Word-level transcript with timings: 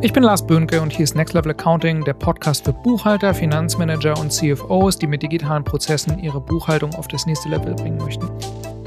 Ich 0.00 0.12
bin 0.12 0.22
Lars 0.22 0.46
Böhnke 0.46 0.80
und 0.80 0.92
hier 0.92 1.02
ist 1.02 1.16
Next 1.16 1.34
Level 1.34 1.50
Accounting, 1.50 2.04
der 2.04 2.12
Podcast 2.12 2.64
für 2.64 2.72
Buchhalter, 2.72 3.34
Finanzmanager 3.34 4.16
und 4.20 4.32
CFOs, 4.32 4.96
die 4.96 5.08
mit 5.08 5.24
digitalen 5.24 5.64
Prozessen 5.64 6.20
ihre 6.20 6.40
Buchhaltung 6.40 6.94
auf 6.94 7.08
das 7.08 7.26
nächste 7.26 7.48
Level 7.48 7.74
bringen 7.74 7.98
möchten. 7.98 8.30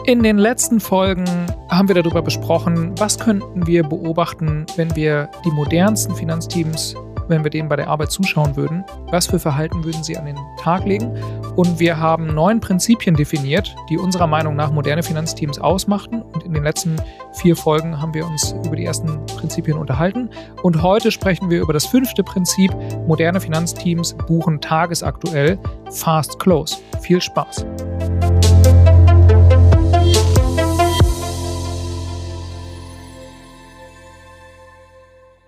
In 0.05 0.23
den 0.23 0.37
letzten 0.37 0.79
Folgen 0.79 1.25
haben 1.67 1.89
wir 1.89 1.95
darüber 1.95 2.21
besprochen, 2.21 2.97
was 2.97 3.19
könnten 3.19 3.67
wir 3.67 3.83
beobachten, 3.83 4.65
wenn 4.77 4.95
wir 4.95 5.29
die 5.43 5.51
modernsten 5.51 6.15
Finanzteams 6.15 6.95
wenn 7.31 7.43
wir 7.43 7.49
denen 7.49 7.69
bei 7.69 7.75
der 7.75 7.87
Arbeit 7.87 8.11
zuschauen 8.11 8.55
würden, 8.55 8.83
was 9.07 9.25
für 9.25 9.39
Verhalten 9.39 9.83
würden 9.83 10.03
sie 10.03 10.15
an 10.15 10.25
den 10.25 10.37
Tag 10.59 10.85
legen. 10.85 11.17
Und 11.55 11.79
wir 11.79 11.97
haben 11.97 12.27
neun 12.27 12.59
Prinzipien 12.59 13.15
definiert, 13.15 13.75
die 13.89 13.97
unserer 13.97 14.27
Meinung 14.27 14.55
nach 14.55 14.71
moderne 14.71 15.01
Finanzteams 15.01 15.57
ausmachten. 15.57 16.21
Und 16.21 16.43
in 16.43 16.53
den 16.53 16.63
letzten 16.63 16.97
vier 17.33 17.55
Folgen 17.55 17.99
haben 17.99 18.13
wir 18.13 18.27
uns 18.27 18.53
über 18.63 18.75
die 18.75 18.85
ersten 18.85 19.25
Prinzipien 19.25 19.77
unterhalten. 19.77 20.29
Und 20.61 20.83
heute 20.83 21.09
sprechen 21.11 21.49
wir 21.49 21.61
über 21.61 21.73
das 21.73 21.87
fünfte 21.87 22.23
Prinzip, 22.23 22.71
moderne 23.07 23.41
Finanzteams 23.41 24.13
buchen 24.27 24.61
tagesaktuell 24.61 25.57
Fast 25.89 26.37
Close. 26.39 26.77
Viel 27.01 27.21
Spaß! 27.21 27.65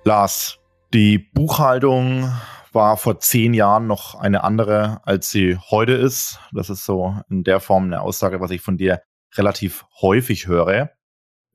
Lars, 0.06 0.60
die 0.94 1.18
Buchhaltung 1.18 2.32
war 2.72 2.98
vor 2.98 3.20
zehn 3.20 3.54
Jahren 3.54 3.88
noch 3.88 4.16
eine 4.16 4.44
andere, 4.44 5.02
als 5.06 5.30
sie 5.30 5.58
heute 5.58 5.94
ist. 5.94 6.40
Das 6.54 6.70
ist 6.70 6.86
so 6.86 7.20
in 7.30 7.44
der 7.44 7.60
Form 7.60 7.86
eine 7.86 8.02
Aussage, 8.02 8.40
was 8.40 8.52
ich 8.52 8.62
von 8.62 8.78
dir 8.78 9.02
relativ 9.36 9.86
häufig 10.02 10.48
höre. 10.48 10.92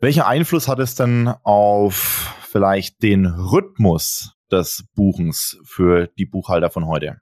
Welcher 0.01 0.27
Einfluss 0.27 0.69
hat 0.69 0.79
es 0.81 0.95
denn 0.95 1.29
auf 1.43 2.37
vielleicht 2.43 3.03
den 3.03 3.27
Rhythmus 3.27 4.35
des 4.51 4.89
Buchens 4.95 5.59
für 5.65 6.09
die 6.19 6.27
Buchhalter 6.27 6.71
von 6.71 6.87
heute? 6.87 7.21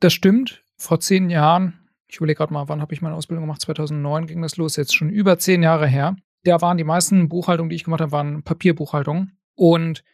Das 0.00 0.12
stimmt. 0.12 0.62
Vor 0.76 1.00
zehn 1.00 1.28
Jahren, 1.28 1.88
ich 2.08 2.16
überlege 2.16 2.38
gerade 2.38 2.52
mal, 2.52 2.68
wann 2.68 2.80
habe 2.80 2.94
ich 2.94 3.02
meine 3.02 3.16
Ausbildung 3.16 3.44
gemacht? 3.44 3.62
2009 3.62 4.26
ging 4.26 4.42
das 4.42 4.56
los, 4.56 4.76
jetzt 4.76 4.94
schon 4.94 5.10
über 5.10 5.38
zehn 5.38 5.62
Jahre 5.62 5.86
her. 5.86 6.16
Da 6.44 6.60
waren 6.60 6.78
die 6.78 6.84
meisten 6.84 7.28
Buchhaltungen, 7.28 7.68
die 7.68 7.76
ich 7.76 7.84
gemacht 7.84 8.00
habe, 8.00 8.12
waren 8.12 8.44
Papierbuchhaltungen. 8.44 9.38
Und 9.54 10.04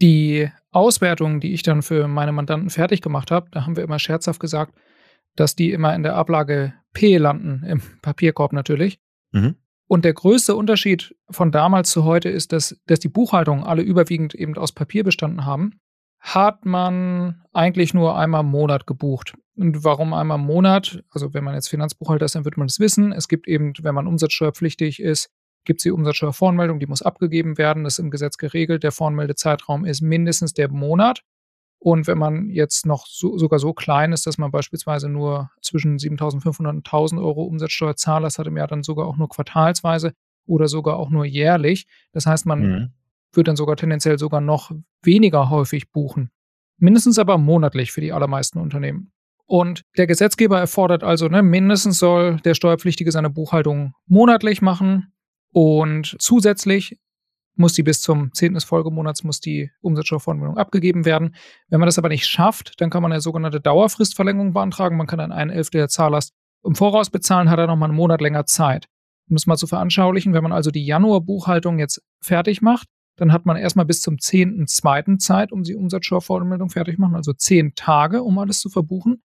die 0.00 0.50
Auswertungen, 0.70 1.40
die 1.40 1.52
ich 1.52 1.62
dann 1.62 1.82
für 1.82 2.08
meine 2.08 2.32
Mandanten 2.32 2.70
fertig 2.70 3.02
gemacht 3.02 3.30
habe, 3.30 3.48
da 3.50 3.66
haben 3.66 3.76
wir 3.76 3.84
immer 3.84 3.98
scherzhaft 3.98 4.40
gesagt, 4.40 4.74
dass 5.36 5.56
die 5.56 5.72
immer 5.72 5.94
in 5.94 6.02
der 6.02 6.16
Ablage 6.16 6.74
P 6.92 7.16
landen, 7.16 7.64
im 7.66 7.82
Papierkorb 8.02 8.52
natürlich. 8.52 9.00
Mhm. 9.32 9.56
Und 9.86 10.04
der 10.04 10.14
größte 10.14 10.54
Unterschied 10.54 11.16
von 11.30 11.50
damals 11.50 11.90
zu 11.90 12.04
heute 12.04 12.28
ist, 12.28 12.52
dass, 12.52 12.80
dass 12.86 13.00
die 13.00 13.08
Buchhaltungen 13.08 13.64
alle 13.64 13.82
überwiegend 13.82 14.34
eben 14.34 14.56
aus 14.56 14.72
Papier 14.72 15.02
bestanden 15.02 15.44
haben. 15.44 15.80
Hat 16.20 16.64
man 16.64 17.42
eigentlich 17.52 17.92
nur 17.92 18.16
einmal 18.16 18.42
im 18.42 18.50
Monat 18.50 18.86
gebucht. 18.86 19.34
Und 19.56 19.82
warum 19.82 20.14
einmal 20.14 20.38
im 20.38 20.44
Monat? 20.44 21.02
Also, 21.10 21.34
wenn 21.34 21.42
man 21.42 21.54
jetzt 21.54 21.68
Finanzbuchhalter 21.68 22.24
ist, 22.24 22.36
dann 22.36 22.44
wird 22.44 22.56
man 22.56 22.68
das 22.68 22.78
wissen. 22.78 23.10
Es 23.12 23.26
gibt 23.26 23.48
eben, 23.48 23.72
wenn 23.82 23.94
man 23.94 24.06
umsatzsteuerpflichtig 24.06 25.00
ist, 25.00 25.30
gibt 25.64 25.80
es 25.80 25.82
die 25.82 25.90
Umsatzsteuervoranmeldung, 25.90 26.80
die 26.80 26.86
muss 26.86 27.02
abgegeben 27.02 27.58
werden. 27.58 27.84
Das 27.84 27.94
ist 27.94 27.98
im 27.98 28.10
Gesetz 28.10 28.38
geregelt. 28.38 28.82
Der 28.82 28.92
Voranmeldezeitraum 28.92 29.84
ist 29.84 30.00
mindestens 30.00 30.52
der 30.52 30.70
Monat. 30.70 31.22
Und 31.78 32.06
wenn 32.06 32.18
man 32.18 32.50
jetzt 32.50 32.84
noch 32.84 33.06
so, 33.06 33.38
sogar 33.38 33.58
so 33.58 33.72
klein 33.72 34.12
ist, 34.12 34.26
dass 34.26 34.36
man 34.36 34.50
beispielsweise 34.50 35.08
nur 35.08 35.50
zwischen 35.62 35.96
7.500 35.96 36.68
und 36.68 36.86
1.000 36.86 37.18
Euro 37.18 37.44
Umsatzsteuer 37.44 37.96
zahlt, 37.96 38.24
das 38.24 38.38
hat 38.38 38.46
im 38.46 38.56
Jahr 38.56 38.66
dann 38.66 38.82
sogar 38.82 39.06
auch 39.06 39.16
nur 39.16 39.30
quartalsweise 39.30 40.12
oder 40.46 40.68
sogar 40.68 40.96
auch 40.96 41.08
nur 41.08 41.24
jährlich. 41.24 41.86
Das 42.12 42.26
heißt, 42.26 42.44
man 42.44 42.60
mhm. 42.60 42.88
wird 43.32 43.48
dann 43.48 43.56
sogar 43.56 43.76
tendenziell 43.76 44.18
sogar 44.18 44.42
noch 44.42 44.72
weniger 45.02 45.48
häufig 45.48 45.90
buchen. 45.90 46.30
Mindestens 46.76 47.18
aber 47.18 47.38
monatlich 47.38 47.92
für 47.92 48.02
die 48.02 48.12
allermeisten 48.12 48.58
Unternehmen. 48.58 49.12
Und 49.46 49.82
der 49.96 50.06
Gesetzgeber 50.06 50.60
erfordert 50.60 51.02
also, 51.02 51.28
ne, 51.28 51.42
mindestens 51.42 51.98
soll 51.98 52.36
der 52.44 52.54
Steuerpflichtige 52.54 53.10
seine 53.10 53.30
Buchhaltung 53.30 53.94
monatlich 54.06 54.62
machen. 54.62 55.12
Und 55.52 56.16
zusätzlich 56.18 56.98
muss 57.56 57.74
die 57.74 57.82
bis 57.82 58.00
zum 58.00 58.32
10. 58.32 58.54
des 58.54 58.64
Folgemonats 58.64 59.22
muss 59.22 59.40
die 59.40 59.70
Umsatzsteuervoranmeldung 59.82 60.56
abgegeben 60.56 61.04
werden. 61.04 61.34
Wenn 61.68 61.80
man 61.80 61.86
das 61.86 61.98
aber 61.98 62.08
nicht 62.08 62.26
schafft, 62.26 62.80
dann 62.80 62.90
kann 62.90 63.02
man 63.02 63.12
eine 63.12 63.20
sogenannte 63.20 63.60
Dauerfristverlängerung 63.60 64.52
beantragen. 64.52 64.96
Man 64.96 65.06
kann 65.06 65.18
dann 65.18 65.32
einen 65.32 65.50
Elftel 65.50 65.78
der 65.80 65.88
Zahllast 65.88 66.32
im 66.64 66.74
Voraus 66.74 67.10
bezahlen, 67.10 67.50
hat 67.50 67.58
er 67.58 67.66
nochmal 67.66 67.88
einen 67.88 67.96
Monat 67.96 68.20
länger 68.20 68.46
Zeit. 68.46 68.86
Um 69.28 69.36
das 69.36 69.46
mal 69.46 69.56
zu 69.56 69.66
veranschaulichen, 69.66 70.32
wenn 70.32 70.42
man 70.42 70.52
also 70.52 70.70
die 70.70 70.84
Januarbuchhaltung 70.84 71.78
jetzt 71.78 72.02
fertig 72.20 72.62
macht, 72.62 72.88
dann 73.16 73.32
hat 73.32 73.44
man 73.44 73.56
erstmal 73.56 73.84
bis 73.84 74.00
zum 74.00 74.16
10.2. 74.16 75.18
Zeit, 75.18 75.52
um 75.52 75.62
die 75.62 75.74
Umsatzsteuervoranmeldung 75.74 76.70
fertig 76.70 76.96
zu 76.96 77.00
machen, 77.02 77.14
also 77.14 77.32
zehn 77.32 77.74
Tage, 77.74 78.22
um 78.22 78.38
alles 78.38 78.60
zu 78.60 78.70
verbuchen. 78.70 79.22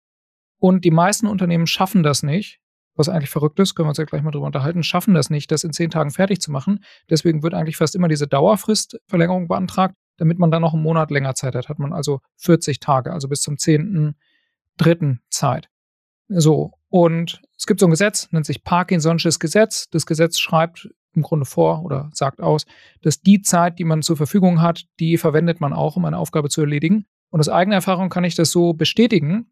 Und 0.59 0.85
die 0.85 0.91
meisten 0.91 1.27
Unternehmen 1.27 1.67
schaffen 1.67 2.03
das 2.03 2.23
nicht, 2.23 2.60
was 3.01 3.09
eigentlich 3.09 3.31
verrückt 3.31 3.59
ist, 3.59 3.75
können 3.75 3.87
wir 3.87 3.91
uns 3.91 3.99
ja 3.99 4.05
gleich 4.05 4.23
mal 4.23 4.31
drüber 4.31 4.47
unterhalten, 4.47 4.83
schaffen 4.83 5.15
das 5.15 5.31
nicht, 5.31 5.51
das 5.51 5.65
in 5.65 5.73
zehn 5.73 5.91
Tagen 5.91 6.11
fertig 6.11 6.41
zu 6.41 6.53
machen. 6.53 6.85
Deswegen 7.09 7.43
wird 7.43 7.55
eigentlich 7.55 7.77
fast 7.77 7.97
immer 7.97 8.09
diese 8.09 8.29
Dauerfristverlängerung 8.29 9.49
beantragt, 9.49 9.95
damit 10.19 10.39
man 10.39 10.51
dann 10.51 10.63
noch 10.63 10.75
einen 10.75 10.83
Monat 10.83 11.11
länger 11.11 11.35
Zeit 11.35 11.55
hat. 11.55 11.69
Hat 11.69 11.79
man 11.79 11.93
also 11.93 12.21
40 12.37 12.79
Tage, 12.79 13.13
also 13.13 13.29
bis 13.29 13.41
zum 13.41 13.57
10.3. 13.57 15.17
Zeit. 15.31 15.69
So, 16.29 16.75
und 16.89 17.43
es 17.59 17.67
gibt 17.67 17.81
so 17.81 17.87
ein 17.87 17.91
Gesetz, 17.91 18.29
nennt 18.31 18.47
sich 18.47 18.63
Parkinson'sches 18.63 19.41
Gesetz. 19.41 19.89
Das 19.91 20.07
Gesetz 20.07 20.39
schreibt 20.39 20.89
im 21.15 21.23
Grunde 21.23 21.45
vor 21.45 21.85
oder 21.85 22.11
sagt 22.13 22.41
aus, 22.41 22.67
dass 23.03 23.21
die 23.21 23.43
Zeit, 23.43 23.79
die 23.79 23.85
man 23.85 24.03
zur 24.03 24.17
Verfügung 24.17 24.61
hat, 24.61 24.85
die 25.01 25.17
verwendet 25.17 25.61
man 25.61 25.73
auch, 25.73 25.97
um 25.97 26.05
eine 26.05 26.19
Aufgabe 26.19 26.49
zu 26.49 26.61
erledigen. 26.61 27.07
Und 27.31 27.41
aus 27.41 27.49
eigener 27.49 27.77
Erfahrung 27.77 28.11
kann 28.11 28.25
ich 28.25 28.35
das 28.35 28.51
so 28.51 28.75
bestätigen, 28.75 29.47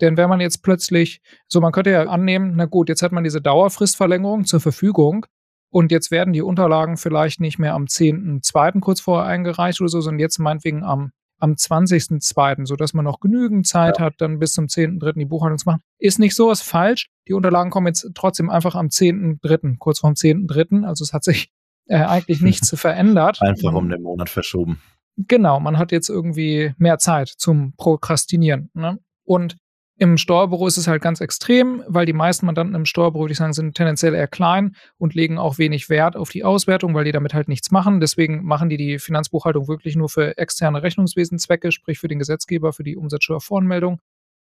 denn 0.00 0.16
wenn 0.16 0.28
man 0.28 0.40
jetzt 0.40 0.62
plötzlich, 0.62 1.20
so 1.48 1.60
man 1.60 1.72
könnte 1.72 1.90
ja 1.90 2.02
annehmen, 2.06 2.54
na 2.56 2.66
gut, 2.66 2.88
jetzt 2.88 3.02
hat 3.02 3.12
man 3.12 3.24
diese 3.24 3.40
Dauerfristverlängerung 3.40 4.44
zur 4.44 4.60
Verfügung 4.60 5.26
und 5.70 5.90
jetzt 5.90 6.10
werden 6.10 6.32
die 6.32 6.42
Unterlagen 6.42 6.96
vielleicht 6.96 7.40
nicht 7.40 7.58
mehr 7.58 7.74
am 7.74 7.86
10.2. 7.86 8.80
kurz 8.80 9.00
vorher 9.00 9.26
eingereicht 9.26 9.80
oder 9.80 9.88
so, 9.88 10.00
sondern 10.00 10.20
jetzt 10.20 10.38
meinetwegen 10.38 10.84
am, 10.84 11.10
am 11.40 11.52
20.2., 11.54 12.66
sodass 12.66 12.94
man 12.94 13.04
noch 13.04 13.20
genügend 13.20 13.66
Zeit 13.66 13.98
ja. 13.98 14.04
hat, 14.04 14.14
dann 14.18 14.38
bis 14.38 14.52
zum 14.52 14.66
10.3. 14.66 15.18
die 15.18 15.24
Buchhaltung 15.24 15.58
zu 15.58 15.68
machen. 15.68 15.80
Ist 15.98 16.18
nicht 16.18 16.34
so, 16.34 16.50
ist 16.50 16.62
falsch. 16.62 17.08
Die 17.26 17.32
Unterlagen 17.32 17.70
kommen 17.70 17.88
jetzt 17.88 18.08
trotzdem 18.14 18.50
einfach 18.50 18.76
am 18.76 18.86
10.3., 18.86 19.78
kurz 19.78 20.00
vorm 20.00 20.14
10.3., 20.14 20.84
also 20.84 21.02
es 21.02 21.12
hat 21.12 21.24
sich 21.24 21.50
äh, 21.86 21.96
eigentlich 21.96 22.40
nichts 22.40 22.70
verändert. 22.78 23.42
Einfach 23.42 23.72
um 23.72 23.88
den 23.88 24.02
Monat 24.02 24.30
verschoben. 24.30 24.80
Genau, 25.16 25.60
man 25.60 25.78
hat 25.78 25.92
jetzt 25.92 26.08
irgendwie 26.08 26.74
mehr 26.78 26.98
Zeit 26.98 27.28
zum 27.28 27.74
Prokrastinieren. 27.76 28.70
Ne? 28.74 28.98
Und 29.24 29.56
im 29.96 30.18
Steuerbüro 30.18 30.66
ist 30.66 30.76
es 30.76 30.88
halt 30.88 31.02
ganz 31.02 31.20
extrem, 31.20 31.84
weil 31.86 32.04
die 32.04 32.12
meisten 32.12 32.46
Mandanten 32.46 32.74
im 32.74 32.84
Steuerbüro, 32.84 33.24
würde 33.24 33.32
ich 33.32 33.38
sagen, 33.38 33.52
sind 33.52 33.76
tendenziell 33.76 34.14
eher 34.14 34.26
klein 34.26 34.74
und 34.98 35.14
legen 35.14 35.38
auch 35.38 35.58
wenig 35.58 35.88
Wert 35.88 36.16
auf 36.16 36.30
die 36.30 36.42
Auswertung, 36.42 36.94
weil 36.94 37.04
die 37.04 37.12
damit 37.12 37.32
halt 37.32 37.48
nichts 37.48 37.70
machen. 37.70 38.00
Deswegen 38.00 38.44
machen 38.44 38.68
die 38.68 38.76
die 38.76 38.98
Finanzbuchhaltung 38.98 39.68
wirklich 39.68 39.94
nur 39.94 40.08
für 40.08 40.36
externe 40.36 40.82
Rechnungswesenzwecke, 40.82 41.70
sprich 41.70 41.98
für 42.00 42.08
den 42.08 42.18
Gesetzgeber, 42.18 42.72
für 42.72 42.82
die 42.82 42.96
Umsatzsteuervoranmeldung 42.96 44.00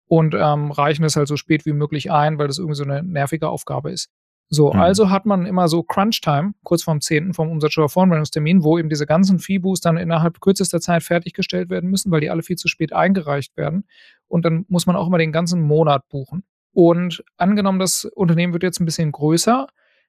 und 0.08 0.36
ähm, 0.36 0.72
reichen 0.72 1.04
das 1.04 1.16
halt 1.16 1.28
so 1.28 1.38
spät 1.38 1.66
wie 1.66 1.74
möglich 1.74 2.12
ein, 2.12 2.38
weil 2.38 2.48
das 2.48 2.58
irgendwie 2.58 2.76
so 2.76 2.84
eine 2.84 3.02
nervige 3.02 3.48
Aufgabe 3.48 3.92
ist. 3.92 4.10
So, 4.50 4.74
mhm. 4.74 4.80
also 4.80 5.10
hat 5.12 5.26
man 5.26 5.46
immer 5.46 5.68
so 5.68 5.84
Crunch-Time, 5.84 6.54
kurz 6.64 6.84
vorm 6.84 7.02
10. 7.02 7.34
vom 7.34 7.52
Umsatzsteuervoranmeldungstermin, 7.52 8.64
wo 8.64 8.80
eben 8.80 8.90
diese 8.90 9.06
ganzen 9.06 9.38
Feebus 9.38 9.80
dann 9.80 9.98
innerhalb 9.98 10.42
kürzester 10.42 10.82
Zeit 10.82 11.04
fertiggestellt 11.04 11.70
werden 11.70 11.90
müssen, 11.90 12.12
weil 12.12 12.22
die 12.22 12.32
alle 12.32 12.42
viel 12.42 12.56
zu 12.56 12.68
spät 12.68 12.92
eingereicht 12.92 13.56
werden. 13.58 13.86
Und 14.28 14.46
dann 14.46 14.66
muss 14.68 14.88
man 14.88 14.96
auch 14.96 15.08
immer 15.08 15.20
den 15.20 15.32
ganzen 15.32 15.62
Monat 15.62 16.10
buchen. 16.10 16.44
Und 16.74 17.24
angenommen, 17.38 17.80
das 17.80 18.06
Unternehmen 18.06 18.54
wird 18.54 18.64
jetzt 18.64 18.80
ein 18.80 18.86
bisschen 18.86 19.12
größer, 19.12 19.68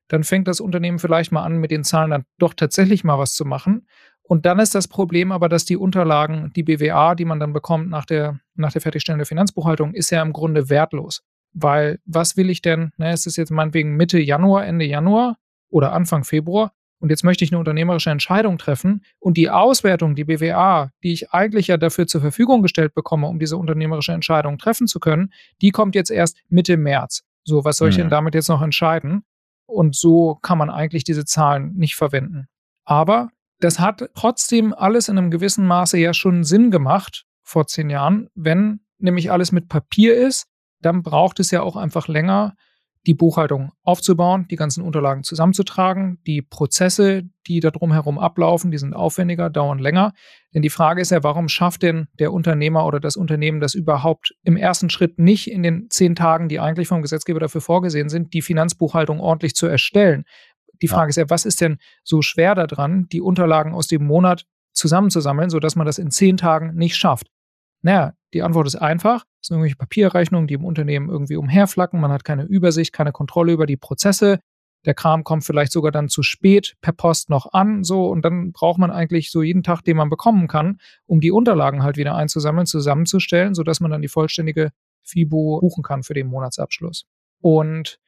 dann 0.08 0.24
fängt 0.24 0.48
das 0.48 0.60
Unternehmen 0.60 0.98
vielleicht 0.98 1.32
mal 1.32 1.42
an, 1.42 1.58
mit 1.58 1.70
den 1.70 1.84
Zahlen 1.84 2.10
dann 2.10 2.24
doch 2.38 2.54
tatsächlich 2.54 3.04
mal 3.04 3.18
was 3.18 3.34
zu 3.34 3.44
machen. 3.44 3.86
Und 4.22 4.46
dann 4.46 4.58
ist 4.58 4.74
das 4.74 4.88
Problem 4.88 5.32
aber, 5.32 5.48
dass 5.48 5.64
die 5.64 5.76
Unterlagen, 5.76 6.52
die 6.54 6.62
BWA, 6.62 7.14
die 7.14 7.24
man 7.24 7.40
dann 7.40 7.52
bekommt 7.52 7.90
nach 7.90 8.06
der, 8.06 8.40
nach 8.54 8.72
der 8.72 8.80
Fertigstellung 8.80 9.18
der 9.18 9.26
Finanzbuchhaltung, 9.26 9.92
ist 9.92 10.10
ja 10.10 10.22
im 10.22 10.32
Grunde 10.32 10.70
wertlos. 10.70 11.22
Weil 11.52 11.98
was 12.04 12.36
will 12.36 12.50
ich 12.50 12.62
denn? 12.62 12.92
Ne, 12.96 13.12
es 13.12 13.26
ist 13.26 13.36
jetzt 13.36 13.50
meinetwegen 13.50 13.96
Mitte 13.96 14.18
Januar, 14.18 14.66
Ende 14.66 14.84
Januar 14.84 15.36
oder 15.68 15.92
Anfang 15.92 16.24
Februar. 16.24 16.72
Und 17.00 17.08
jetzt 17.08 17.24
möchte 17.24 17.44
ich 17.44 17.50
eine 17.50 17.58
unternehmerische 17.58 18.10
Entscheidung 18.10 18.58
treffen. 18.58 19.02
Und 19.18 19.36
die 19.36 19.48
Auswertung, 19.48 20.14
die 20.14 20.24
BWA, 20.24 20.90
die 21.02 21.12
ich 21.12 21.32
eigentlich 21.32 21.68
ja 21.68 21.78
dafür 21.78 22.06
zur 22.06 22.20
Verfügung 22.20 22.62
gestellt 22.62 22.94
bekomme, 22.94 23.26
um 23.26 23.38
diese 23.38 23.56
unternehmerische 23.56 24.12
Entscheidung 24.12 24.58
treffen 24.58 24.86
zu 24.86 25.00
können, 25.00 25.32
die 25.62 25.70
kommt 25.70 25.94
jetzt 25.94 26.10
erst 26.10 26.38
Mitte 26.48 26.76
März. 26.76 27.22
So, 27.44 27.64
was 27.64 27.78
soll 27.78 27.88
ich 27.88 27.96
denn 27.96 28.06
mhm. 28.06 28.10
damit 28.10 28.34
jetzt 28.34 28.48
noch 28.48 28.60
entscheiden? 28.60 29.24
Und 29.66 29.96
so 29.96 30.36
kann 30.42 30.58
man 30.58 30.68
eigentlich 30.68 31.04
diese 31.04 31.24
Zahlen 31.24 31.74
nicht 31.74 31.96
verwenden. 31.96 32.48
Aber 32.84 33.30
das 33.60 33.78
hat 33.78 34.10
trotzdem 34.14 34.74
alles 34.74 35.08
in 35.08 35.16
einem 35.16 35.30
gewissen 35.30 35.66
Maße 35.66 35.96
ja 35.98 36.12
schon 36.12 36.44
Sinn 36.44 36.70
gemacht 36.70 37.24
vor 37.42 37.66
zehn 37.66 37.88
Jahren, 37.88 38.28
wenn 38.34 38.80
nämlich 38.98 39.30
alles 39.30 39.52
mit 39.52 39.68
Papier 39.68 40.16
ist 40.16 40.46
dann 40.80 41.02
braucht 41.02 41.40
es 41.40 41.50
ja 41.50 41.62
auch 41.62 41.76
einfach 41.76 42.08
länger, 42.08 42.54
die 43.06 43.14
Buchhaltung 43.14 43.72
aufzubauen, 43.82 44.46
die 44.50 44.56
ganzen 44.56 44.82
Unterlagen 44.82 45.22
zusammenzutragen. 45.22 46.18
Die 46.26 46.42
Prozesse, 46.42 47.22
die 47.46 47.60
da 47.60 47.70
drumherum 47.70 48.18
ablaufen, 48.18 48.70
die 48.70 48.78
sind 48.78 48.94
aufwendiger, 48.94 49.48
dauern 49.48 49.78
länger. 49.78 50.12
Denn 50.54 50.62
die 50.62 50.70
Frage 50.70 51.00
ist 51.00 51.10
ja, 51.10 51.22
warum 51.22 51.48
schafft 51.48 51.82
denn 51.82 52.08
der 52.18 52.32
Unternehmer 52.32 52.84
oder 52.84 53.00
das 53.00 53.16
Unternehmen 53.16 53.60
das 53.60 53.74
überhaupt 53.74 54.34
im 54.42 54.56
ersten 54.56 54.90
Schritt 54.90 55.18
nicht 55.18 55.50
in 55.50 55.62
den 55.62 55.88
zehn 55.88 56.14
Tagen, 56.14 56.48
die 56.48 56.60
eigentlich 56.60 56.88
vom 56.88 57.00
Gesetzgeber 57.00 57.40
dafür 57.40 57.62
vorgesehen 57.62 58.10
sind, 58.10 58.34
die 58.34 58.42
Finanzbuchhaltung 58.42 59.20
ordentlich 59.20 59.54
zu 59.54 59.66
erstellen? 59.66 60.24
Die 60.82 60.88
Frage 60.88 61.06
ja. 61.06 61.10
ist 61.10 61.16
ja, 61.16 61.30
was 61.30 61.46
ist 61.46 61.60
denn 61.60 61.78
so 62.02 62.20
schwer 62.20 62.54
daran, 62.54 63.06
die 63.08 63.22
Unterlagen 63.22 63.72
aus 63.72 63.86
dem 63.86 64.04
Monat 64.04 64.44
zusammenzusammeln, 64.72 65.48
sodass 65.48 65.74
man 65.74 65.86
das 65.86 65.98
in 65.98 66.10
zehn 66.10 66.36
Tagen 66.36 66.74
nicht 66.74 66.96
schafft? 66.96 67.28
Naja, 67.82 68.12
die 68.34 68.42
Antwort 68.42 68.66
ist 68.66 68.76
einfach. 68.76 69.24
Es 69.40 69.48
sind 69.48 69.56
irgendwelche 69.56 69.76
Papierrechnungen, 69.76 70.46
die 70.46 70.54
im 70.54 70.64
Unternehmen 70.64 71.08
irgendwie 71.08 71.36
umherflacken. 71.36 72.00
Man 72.00 72.12
hat 72.12 72.24
keine 72.24 72.44
Übersicht, 72.44 72.92
keine 72.92 73.12
Kontrolle 73.12 73.52
über 73.52 73.66
die 73.66 73.76
Prozesse. 73.76 74.40
Der 74.86 74.94
Kram 74.94 75.24
kommt 75.24 75.44
vielleicht 75.44 75.72
sogar 75.72 75.92
dann 75.92 76.08
zu 76.08 76.22
spät 76.22 76.76
per 76.80 76.92
Post 76.92 77.28
noch 77.28 77.52
an, 77.52 77.84
so 77.84 78.06
und 78.06 78.24
dann 78.24 78.52
braucht 78.52 78.78
man 78.78 78.90
eigentlich 78.90 79.30
so 79.30 79.42
jeden 79.42 79.62
Tag, 79.62 79.82
den 79.82 79.96
man 79.96 80.08
bekommen 80.08 80.48
kann, 80.48 80.78
um 81.06 81.20
die 81.20 81.32
Unterlagen 81.32 81.82
halt 81.82 81.98
wieder 81.98 82.14
einzusammeln, 82.14 82.66
zusammenzustellen, 82.66 83.54
sodass 83.54 83.80
man 83.80 83.90
dann 83.90 84.00
die 84.00 84.08
vollständige 84.08 84.70
FIBO 85.02 85.60
buchen 85.60 85.82
kann 85.82 86.02
für 86.02 86.14
den 86.14 86.28
Monatsabschluss. 86.28 87.04
Und 87.40 87.98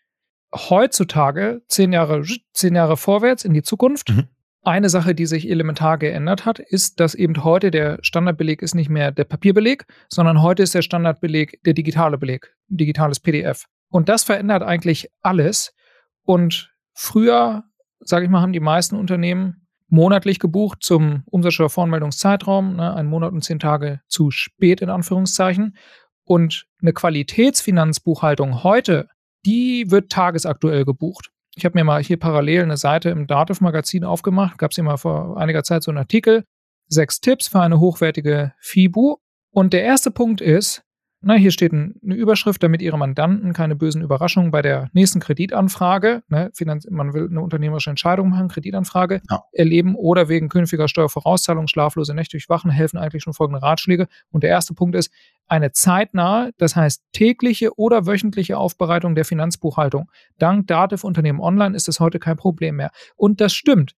heutzutage, 0.54 1.62
zehn 1.68 1.92
Jahre, 1.92 2.22
zehn 2.52 2.74
Jahre 2.74 2.96
vorwärts 2.96 3.44
in 3.44 3.52
die 3.52 3.62
Zukunft, 3.62 4.10
mhm. 4.10 4.28
Eine 4.64 4.88
Sache, 4.88 5.12
die 5.14 5.26
sich 5.26 5.50
elementar 5.50 5.98
geändert 5.98 6.46
hat, 6.46 6.60
ist, 6.60 7.00
dass 7.00 7.16
eben 7.16 7.42
heute 7.42 7.72
der 7.72 7.98
Standardbeleg 8.02 8.62
ist 8.62 8.76
nicht 8.76 8.88
mehr 8.88 9.10
der 9.10 9.24
Papierbeleg, 9.24 9.86
sondern 10.08 10.40
heute 10.40 10.62
ist 10.62 10.72
der 10.74 10.82
Standardbeleg 10.82 11.60
der 11.64 11.74
digitale 11.74 12.16
Beleg, 12.16 12.54
digitales 12.68 13.18
PDF. 13.18 13.66
Und 13.88 14.08
das 14.08 14.22
verändert 14.22 14.62
eigentlich 14.62 15.10
alles. 15.20 15.74
Und 16.22 16.72
früher, 16.94 17.64
sage 17.98 18.24
ich 18.24 18.30
mal, 18.30 18.40
haben 18.40 18.52
die 18.52 18.60
meisten 18.60 18.94
Unternehmen 18.94 19.66
monatlich 19.88 20.38
gebucht 20.38 20.78
zum 20.82 21.24
Umsatzsteuervoranmeldungszeitraum, 21.26 22.76
ne, 22.76 22.94
einen 22.94 23.08
Monat 23.08 23.32
und 23.32 23.42
zehn 23.42 23.58
Tage 23.58 24.00
zu 24.06 24.30
spät 24.30 24.80
in 24.80 24.90
Anführungszeichen. 24.90 25.76
Und 26.22 26.66
eine 26.80 26.92
Qualitätsfinanzbuchhaltung 26.92 28.62
heute, 28.62 29.08
die 29.44 29.90
wird 29.90 30.12
tagesaktuell 30.12 30.84
gebucht. 30.84 31.32
Ich 31.54 31.64
habe 31.64 31.78
mir 31.78 31.84
mal 31.84 32.02
hier 32.02 32.18
parallel 32.18 32.62
eine 32.62 32.76
Seite 32.76 33.10
im 33.10 33.26
Dativ-Magazin 33.26 34.04
aufgemacht. 34.04 34.58
Gab 34.58 34.70
es 34.70 34.78
mal 34.78 34.96
vor 34.96 35.36
einiger 35.36 35.62
Zeit 35.64 35.82
so 35.82 35.90
einen 35.90 35.98
Artikel. 35.98 36.44
Sechs 36.88 37.20
Tipps 37.20 37.48
für 37.48 37.60
eine 37.60 37.78
hochwertige 37.78 38.54
FIBU. 38.58 39.16
Und 39.50 39.72
der 39.72 39.84
erste 39.84 40.10
Punkt 40.10 40.40
ist, 40.40 40.82
na, 41.24 41.34
hier 41.34 41.52
steht 41.52 41.72
eine 41.72 42.14
Überschrift, 42.14 42.62
damit 42.62 42.82
Ihre 42.82 42.98
Mandanten 42.98 43.52
keine 43.52 43.76
bösen 43.76 44.02
Überraschungen 44.02 44.50
bei 44.50 44.60
der 44.60 44.90
nächsten 44.92 45.20
Kreditanfrage, 45.20 46.22
ne, 46.28 46.50
man 46.90 47.14
will 47.14 47.28
eine 47.30 47.40
unternehmerische 47.40 47.90
Entscheidung 47.90 48.30
machen, 48.30 48.48
Kreditanfrage, 48.48 49.22
ja. 49.30 49.44
erleben 49.52 49.94
oder 49.94 50.28
wegen 50.28 50.48
künftiger 50.48 50.88
Steuervorauszahlung, 50.88 51.68
schlaflose 51.68 52.14
Nächte 52.14 52.36
durchwachen, 52.36 52.70
helfen 52.70 52.98
eigentlich 52.98 53.22
schon 53.22 53.34
folgende 53.34 53.62
Ratschläge. 53.62 54.08
Und 54.30 54.42
der 54.42 54.50
erste 54.50 54.74
Punkt 54.74 54.96
ist, 54.96 55.12
eine 55.46 55.72
zeitnahe, 55.72 56.50
das 56.58 56.76
heißt 56.76 57.02
tägliche 57.12 57.78
oder 57.78 58.06
wöchentliche 58.06 58.58
Aufbereitung 58.58 59.14
der 59.14 59.24
Finanzbuchhaltung. 59.24 60.10
Dank 60.38 60.66
Dativ 60.66 61.04
Unternehmen 61.04 61.40
Online 61.40 61.76
ist 61.76 61.88
es 61.88 62.00
heute 62.00 62.18
kein 62.18 62.36
Problem 62.36 62.76
mehr. 62.76 62.90
Und 63.16 63.40
das 63.40 63.52
stimmt. 63.52 63.94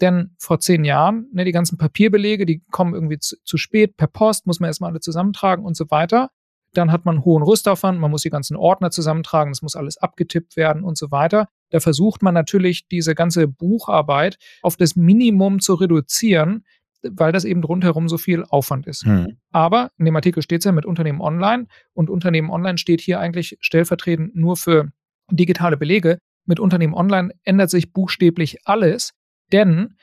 Denn 0.00 0.34
vor 0.38 0.60
zehn 0.60 0.84
Jahren, 0.84 1.28
ne, 1.32 1.44
die 1.44 1.52
ganzen 1.52 1.78
Papierbelege, 1.78 2.44
die 2.44 2.62
kommen 2.70 2.94
irgendwie 2.94 3.18
zu, 3.18 3.36
zu 3.44 3.56
spät, 3.56 3.96
per 3.96 4.08
Post, 4.08 4.46
muss 4.46 4.60
man 4.60 4.68
erstmal 4.68 4.90
alle 4.90 5.00
zusammentragen 5.00 5.64
und 5.64 5.76
so 5.76 5.90
weiter. 5.90 6.30
Dann 6.76 6.92
hat 6.92 7.06
man 7.06 7.24
hohen 7.24 7.42
Rüstaufwand, 7.42 7.98
man 7.98 8.10
muss 8.10 8.22
die 8.22 8.30
ganzen 8.30 8.56
Ordner 8.56 8.90
zusammentragen, 8.90 9.50
es 9.50 9.62
muss 9.62 9.76
alles 9.76 9.96
abgetippt 9.96 10.56
werden 10.56 10.84
und 10.84 10.98
so 10.98 11.10
weiter. 11.10 11.48
Da 11.70 11.80
versucht 11.80 12.22
man 12.22 12.34
natürlich, 12.34 12.86
diese 12.88 13.14
ganze 13.14 13.48
Bucharbeit 13.48 14.36
auf 14.62 14.76
das 14.76 14.94
Minimum 14.94 15.60
zu 15.60 15.74
reduzieren, 15.74 16.64
weil 17.02 17.32
das 17.32 17.44
eben 17.44 17.64
rundherum 17.64 18.08
so 18.08 18.18
viel 18.18 18.44
Aufwand 18.44 18.86
ist. 18.86 19.06
Hm. 19.06 19.38
Aber 19.52 19.90
in 19.96 20.04
dem 20.04 20.16
Artikel 20.16 20.42
steht 20.42 20.60
es 20.60 20.64
ja 20.66 20.72
mit 20.72 20.84
Unternehmen 20.84 21.20
Online 21.22 21.66
und 21.94 22.10
Unternehmen 22.10 22.50
Online 22.50 22.76
steht 22.76 23.00
hier 23.00 23.20
eigentlich 23.20 23.56
stellvertretend 23.60 24.36
nur 24.36 24.56
für 24.56 24.90
digitale 25.30 25.78
Belege. 25.78 26.18
Mit 26.44 26.60
Unternehmen 26.60 26.94
Online 26.94 27.32
ändert 27.42 27.70
sich 27.70 27.92
buchstäblich 27.92 28.58
alles, 28.66 29.14
denn 29.50 29.96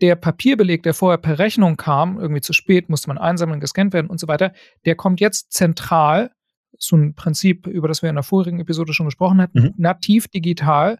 der 0.00 0.16
Papierbeleg, 0.16 0.82
der 0.82 0.94
vorher 0.94 1.18
per 1.18 1.38
Rechnung 1.38 1.76
kam, 1.76 2.18
irgendwie 2.18 2.40
zu 2.40 2.52
spät, 2.52 2.88
musste 2.88 3.08
man 3.08 3.18
einsammeln, 3.18 3.60
gescannt 3.60 3.92
werden 3.92 4.08
und 4.08 4.18
so 4.18 4.28
weiter, 4.28 4.52
der 4.84 4.96
kommt 4.96 5.20
jetzt 5.20 5.52
zentral, 5.52 6.30
so 6.78 6.96
ein 6.96 7.14
Prinzip, 7.14 7.66
über 7.66 7.86
das 7.86 8.02
wir 8.02 8.10
in 8.10 8.16
der 8.16 8.24
vorigen 8.24 8.60
Episode 8.60 8.92
schon 8.92 9.06
gesprochen 9.06 9.40
hatten, 9.40 9.60
mhm. 9.60 9.74
nativ 9.76 10.28
digital 10.28 10.98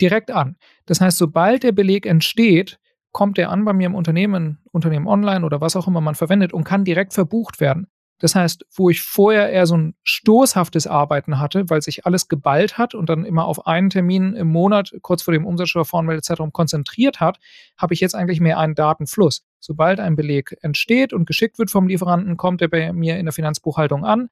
direkt 0.00 0.30
an. 0.30 0.56
Das 0.86 1.00
heißt, 1.00 1.18
sobald 1.18 1.64
der 1.64 1.72
Beleg 1.72 2.06
entsteht, 2.06 2.78
kommt 3.12 3.38
er 3.38 3.50
an 3.50 3.64
bei 3.64 3.72
mir 3.72 3.86
im 3.86 3.94
Unternehmen, 3.94 4.58
Unternehmen 4.70 5.08
online 5.08 5.44
oder 5.44 5.60
was 5.60 5.74
auch 5.74 5.88
immer 5.88 6.00
man 6.00 6.14
verwendet 6.14 6.52
und 6.52 6.64
kann 6.64 6.84
direkt 6.84 7.14
verbucht 7.14 7.60
werden. 7.60 7.88
Das 8.18 8.34
heißt, 8.34 8.66
wo 8.74 8.90
ich 8.90 9.02
vorher 9.02 9.50
eher 9.50 9.66
so 9.66 9.76
ein 9.76 9.94
stoßhaftes 10.02 10.86
Arbeiten 10.86 11.38
hatte, 11.38 11.70
weil 11.70 11.82
sich 11.82 12.04
alles 12.04 12.28
geballt 12.28 12.76
hat 12.76 12.94
und 12.94 13.08
dann 13.08 13.24
immer 13.24 13.44
auf 13.44 13.66
einen 13.66 13.90
Termin 13.90 14.34
im 14.34 14.48
Monat 14.48 14.92
kurz 15.02 15.22
vor 15.22 15.32
dem 15.32 15.46
Umsatzsteuervoranmeldezeitraum 15.46 16.52
konzentriert 16.52 17.20
hat, 17.20 17.38
habe 17.76 17.94
ich 17.94 18.00
jetzt 18.00 18.14
eigentlich 18.14 18.40
mehr 18.40 18.58
einen 18.58 18.74
Datenfluss. 18.74 19.44
Sobald 19.60 20.00
ein 20.00 20.16
Beleg 20.16 20.56
entsteht 20.62 21.12
und 21.12 21.26
geschickt 21.26 21.58
wird 21.58 21.70
vom 21.70 21.86
Lieferanten, 21.86 22.36
kommt 22.36 22.60
er 22.60 22.68
bei 22.68 22.92
mir 22.92 23.18
in 23.18 23.26
der 23.26 23.32
Finanzbuchhaltung 23.32 24.04
an, 24.04 24.30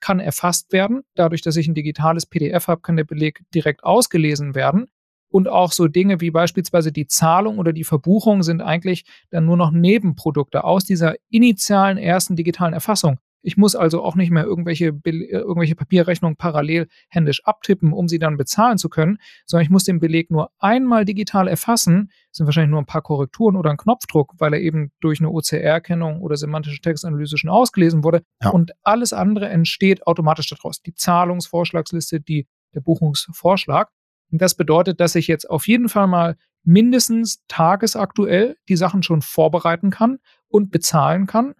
kann 0.00 0.18
erfasst 0.18 0.72
werden. 0.72 1.02
Dadurch, 1.14 1.42
dass 1.42 1.56
ich 1.56 1.68
ein 1.68 1.74
digitales 1.74 2.26
PDF 2.26 2.66
habe, 2.66 2.80
kann 2.80 2.96
der 2.96 3.04
Beleg 3.04 3.42
direkt 3.54 3.84
ausgelesen 3.84 4.54
werden. 4.54 4.90
Und 5.30 5.48
auch 5.48 5.72
so 5.72 5.88
Dinge 5.88 6.20
wie 6.20 6.30
beispielsweise 6.30 6.92
die 6.92 7.06
Zahlung 7.06 7.58
oder 7.58 7.72
die 7.72 7.84
Verbuchung 7.84 8.42
sind 8.42 8.60
eigentlich 8.60 9.04
dann 9.30 9.46
nur 9.46 9.56
noch 9.56 9.70
Nebenprodukte 9.70 10.64
aus 10.64 10.84
dieser 10.84 11.14
initialen 11.30 11.98
ersten 11.98 12.36
digitalen 12.36 12.74
Erfassung. 12.74 13.18
Ich 13.42 13.56
muss 13.56 13.74
also 13.74 14.02
auch 14.02 14.16
nicht 14.16 14.30
mehr 14.30 14.44
irgendwelche, 14.44 14.88
äh, 15.04 15.10
irgendwelche 15.30 15.74
Papierrechnungen 15.74 16.36
parallel 16.36 16.88
händisch 17.08 17.42
abtippen, 17.44 17.92
um 17.92 18.08
sie 18.08 18.18
dann 18.18 18.36
bezahlen 18.36 18.78
zu 18.78 18.88
können, 18.88 19.18
sondern 19.46 19.64
ich 19.64 19.70
muss 19.70 19.84
den 19.84 19.98
Beleg 19.98 20.30
nur 20.30 20.50
einmal 20.58 21.04
digital 21.04 21.48
erfassen. 21.48 22.10
Das 22.30 22.38
sind 22.38 22.46
wahrscheinlich 22.46 22.70
nur 22.70 22.80
ein 22.80 22.86
paar 22.86 23.02
Korrekturen 23.02 23.56
oder 23.56 23.70
ein 23.70 23.76
Knopfdruck, 23.76 24.34
weil 24.38 24.54
er 24.54 24.60
eben 24.60 24.92
durch 25.00 25.20
eine 25.20 25.30
OCR-Erkennung 25.30 26.20
oder 26.20 26.36
semantische 26.36 26.80
Textanalyse 26.80 27.38
schon 27.38 27.50
ausgelesen 27.50 28.04
wurde. 28.04 28.22
Ja. 28.42 28.50
Und 28.50 28.72
alles 28.82 29.12
andere 29.12 29.48
entsteht 29.48 30.06
automatisch 30.06 30.48
daraus. 30.48 30.82
Die 30.82 30.94
Zahlungsvorschlagsliste, 30.94 32.20
die, 32.20 32.46
der 32.74 32.80
Buchungsvorschlag. 32.80 33.90
Und 34.30 34.40
das 34.40 34.54
bedeutet, 34.54 35.00
dass 35.00 35.14
ich 35.14 35.26
jetzt 35.26 35.48
auf 35.48 35.66
jeden 35.66 35.88
Fall 35.88 36.06
mal 36.06 36.36
mindestens 36.62 37.44
tagesaktuell 37.48 38.56
die 38.68 38.76
Sachen 38.76 39.02
schon 39.02 39.22
vorbereiten 39.22 39.90
kann 39.90 40.18
und 40.48 40.70
bezahlen 40.70 41.26
kann. 41.26 41.54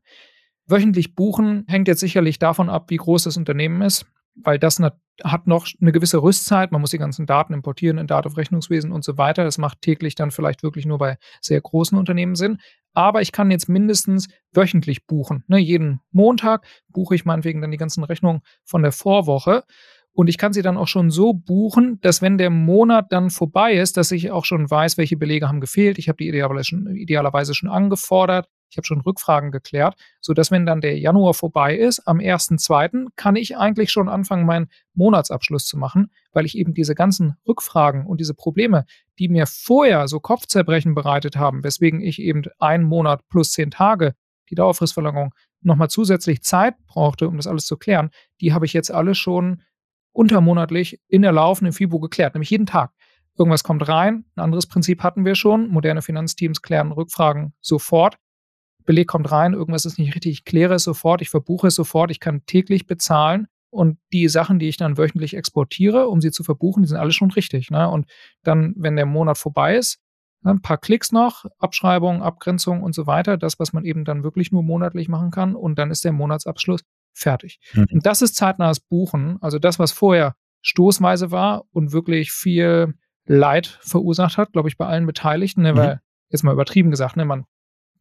Wöchentlich 0.66 1.14
buchen 1.14 1.64
hängt 1.68 1.88
jetzt 1.88 2.00
sicherlich 2.00 2.38
davon 2.38 2.68
ab, 2.68 2.90
wie 2.90 2.97
groß 2.97 3.25
das 3.25 3.37
Unternehmen 3.37 3.83
ist, 3.83 4.06
weil 4.35 4.59
das 4.59 4.80
hat 5.25 5.47
noch 5.47 5.66
eine 5.80 5.92
gewisse 5.92 6.23
Rüstzeit. 6.23 6.71
Man 6.71 6.80
muss 6.80 6.90
die 6.90 6.99
ganzen 6.99 7.26
Daten 7.26 7.52
importieren 7.52 7.99
in 7.99 8.06
Datenrechnungswesen 8.06 8.92
und 8.92 9.04
so 9.04 9.18
weiter. 9.18 9.45
Das 9.45 9.59
macht 9.59 9.83
täglich 9.83 10.14
dann 10.14 10.30
vielleicht 10.30 10.62
wirklich 10.62 10.87
nur 10.87 10.99
bei 10.99 11.18
sehr 11.40 11.61
großen 11.61 11.99
Unternehmen 11.99 12.37
Sinn. 12.37 12.59
Aber 12.92 13.21
ich 13.21 13.33
kann 13.33 13.50
jetzt 13.50 13.68
mindestens 13.68 14.28
wöchentlich 14.52 15.06
buchen. 15.06 15.45
Ne, 15.49 15.59
jeden 15.59 16.00
Montag 16.11 16.66
buche 16.88 17.14
ich 17.14 17.25
meinetwegen 17.25 17.61
dann 17.61 17.71
die 17.71 17.76
ganzen 17.76 18.04
Rechnungen 18.04 18.42
von 18.64 18.83
der 18.83 18.92
Vorwoche. 18.92 19.64
Und 20.21 20.29
ich 20.29 20.37
kann 20.37 20.53
sie 20.53 20.61
dann 20.61 20.77
auch 20.77 20.87
schon 20.87 21.11
so 21.11 21.33
buchen, 21.33 21.99
dass 22.03 22.21
wenn 22.21 22.37
der 22.37 22.50
Monat 22.50 23.11
dann 23.11 23.31
vorbei 23.31 23.77
ist, 23.77 23.97
dass 23.97 24.12
ich 24.12 24.31
auch 24.31 24.45
schon 24.45 24.71
weiß, 24.71 24.99
welche 24.99 25.17
Belege 25.17 25.49
haben 25.49 25.62
gefehlt. 25.62 25.99
Ich 25.99 26.11
habe 26.11 26.19
die 26.19 26.29
idealerweise 26.29 26.65
schon, 26.65 26.95
idealerweise 26.95 27.55
schon 27.55 27.71
angefordert. 27.71 28.47
Ich 28.69 28.77
habe 28.77 28.85
schon 28.87 29.00
Rückfragen 29.00 29.50
geklärt, 29.50 29.95
sodass 30.21 30.50
wenn 30.50 30.67
dann 30.67 30.83
der 30.83 30.99
Januar 30.99 31.33
vorbei 31.33 31.75
ist, 31.75 32.07
am 32.07 32.19
1.2. 32.19 33.07
kann 33.17 33.35
ich 33.35 33.57
eigentlich 33.57 33.91
schon 33.91 34.11
anfangen, 34.11 34.45
meinen 34.45 34.69
Monatsabschluss 34.93 35.65
zu 35.65 35.79
machen, 35.79 36.11
weil 36.33 36.45
ich 36.45 36.55
eben 36.55 36.75
diese 36.75 36.95
ganzen 36.95 37.37
Rückfragen 37.49 38.05
und 38.05 38.21
diese 38.21 38.35
Probleme, 38.35 38.85
die 39.19 39.31
mir 39.31 39.47
vorher 39.47 40.07
so 40.07 40.21
Kopfzerbrechen 40.21 40.95
bereitet 40.95 41.37
haben, 41.37 41.65
weswegen 41.65 42.03
ich 42.03 42.21
eben 42.21 42.43
einen 42.59 42.85
Monat 42.85 43.27
plus 43.31 43.53
zehn 43.53 43.71
Tage 43.71 44.12
die 44.50 44.55
Dauerfristverlängerung 44.55 45.33
nochmal 45.62 45.89
zusätzlich 45.89 46.43
Zeit 46.43 46.75
brauchte, 46.87 47.27
um 47.27 47.39
das 47.39 47.47
alles 47.47 47.65
zu 47.65 47.79
klären, 47.79 48.11
die 48.43 48.53
habe 48.53 48.67
ich 48.67 48.75
jetzt 48.75 48.91
alle 48.91 49.15
schon 49.15 49.62
untermonatlich 50.12 51.00
in 51.09 51.23
der 51.23 51.33
laufenden 51.33 51.73
FIBO 51.73 52.00
geklärt, 52.00 52.35
nämlich 52.35 52.50
jeden 52.50 52.67
Tag. 52.67 52.93
Irgendwas 53.38 53.64
kommt 53.64 53.88
rein, 53.88 54.25
ein 54.35 54.43
anderes 54.43 54.67
Prinzip 54.67 55.02
hatten 55.02 55.25
wir 55.25 55.35
schon. 55.35 55.69
Moderne 55.69 56.02
Finanzteams 56.02 56.62
klären 56.62 56.93
Rückfragen 56.93 57.55
sofort. 57.61 58.17
Beleg 58.85 59.09
kommt 59.09 59.31
rein, 59.31 59.52
irgendwas 59.52 59.85
ist 59.85 59.99
nicht 59.99 60.14
richtig, 60.14 60.33
ich 60.33 60.45
kläre 60.45 60.75
es 60.75 60.85
sofort, 60.85 61.23
ich 61.23 61.31
verbuche 61.31 61.69
es 61.69 61.75
sofort, 61.75 62.11
ich 62.11 62.19
kann 62.19 62.45
täglich 62.47 62.87
bezahlen 62.87 63.47
und 63.71 63.99
die 64.12 64.29
Sachen, 64.29 64.59
die 64.59 64.69
ich 64.69 64.76
dann 64.76 64.99
wöchentlich 64.99 65.35
exportiere, 65.35 66.09
um 66.09 66.21
sie 66.21 66.33
zu 66.33 66.43
verbuchen, 66.43 66.83
die 66.83 66.88
sind 66.88 66.99
alle 66.99 67.12
schon 67.12 67.31
richtig. 67.31 67.71
Ne? 67.71 67.88
Und 67.88 68.11
dann, 68.43 68.75
wenn 68.76 68.97
der 68.97 69.07
Monat 69.07 69.38
vorbei 69.38 69.76
ist, 69.76 70.00
ne, 70.43 70.52
ein 70.52 70.62
paar 70.62 70.79
Klicks 70.79 71.12
noch, 71.12 71.45
Abschreibung, 71.59 72.23
Abgrenzung 72.23 72.83
und 72.83 72.95
so 72.95 73.07
weiter, 73.07 73.37
das, 73.37 73.59
was 73.59 73.73
man 73.73 73.85
eben 73.85 74.05
dann 74.05 74.25
wirklich 74.25 74.50
nur 74.50 74.62
monatlich 74.62 75.09
machen 75.09 75.31
kann 75.31 75.55
und 75.55 75.79
dann 75.79 75.90
ist 75.90 76.05
der 76.05 76.12
Monatsabschluss 76.12 76.83
fertig. 77.12 77.61
Mhm. 77.75 77.87
Und 77.93 78.07
das 78.07 78.23
ist 78.23 78.37
zeitnahes 78.37 78.81
Buchen. 78.81 79.38
Also 79.40 79.59
das, 79.59 79.79
was 79.79 79.93
vorher 79.93 80.35
stoßweise 80.62 81.31
war 81.31 81.64
und 81.73 81.93
wirklich 81.93 82.33
viel 82.33 82.95
Leid 83.26 83.79
verursacht 83.83 84.38
hat, 84.38 84.52
glaube 84.52 84.69
ich, 84.69 84.76
bei 84.76 84.87
allen 84.87 85.07
Beteiligten, 85.07 85.62
ne, 85.62 85.73
mhm. 85.73 85.76
weil, 85.76 86.00
jetzt 86.29 86.43
mal 86.43 86.52
übertrieben 86.52 86.90
gesagt, 86.90 87.17
ne, 87.17 87.25
man 87.25 87.45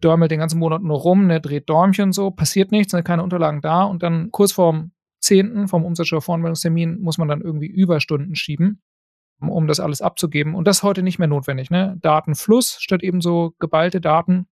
dörmelt 0.01 0.31
den 0.31 0.39
ganzen 0.39 0.59
Monat 0.59 0.81
nur 0.81 0.97
rum, 0.97 1.27
ne, 1.27 1.41
dreht 1.41 1.69
Däumchen 1.69 2.05
und 2.05 2.13
so, 2.13 2.31
passiert 2.31 2.71
nichts, 2.71 2.91
sind 2.91 3.03
keine 3.03 3.23
Unterlagen 3.23 3.61
da 3.61 3.83
und 3.83 4.03
dann 4.03 4.31
kurz 4.31 4.51
vorm 4.51 4.91
10., 5.21 5.67
vom 5.67 5.85
Umsatzsteuervoranmeldungstermin, 5.85 7.01
muss 7.01 7.17
man 7.17 7.27
dann 7.27 7.41
irgendwie 7.41 7.67
Überstunden 7.67 8.35
schieben, 8.35 8.81
um 9.41 9.67
das 9.67 9.79
alles 9.79 10.01
abzugeben. 10.01 10.55
Und 10.55 10.65
das 10.65 10.77
ist 10.77 10.83
heute 10.83 11.03
nicht 11.03 11.19
mehr 11.19 11.27
notwendig. 11.27 11.69
Ne? 11.69 11.97
Datenfluss 12.01 12.77
statt 12.79 13.03
eben 13.03 13.21
so 13.21 13.53
geballte 13.59 13.99
Daten. 14.01 14.47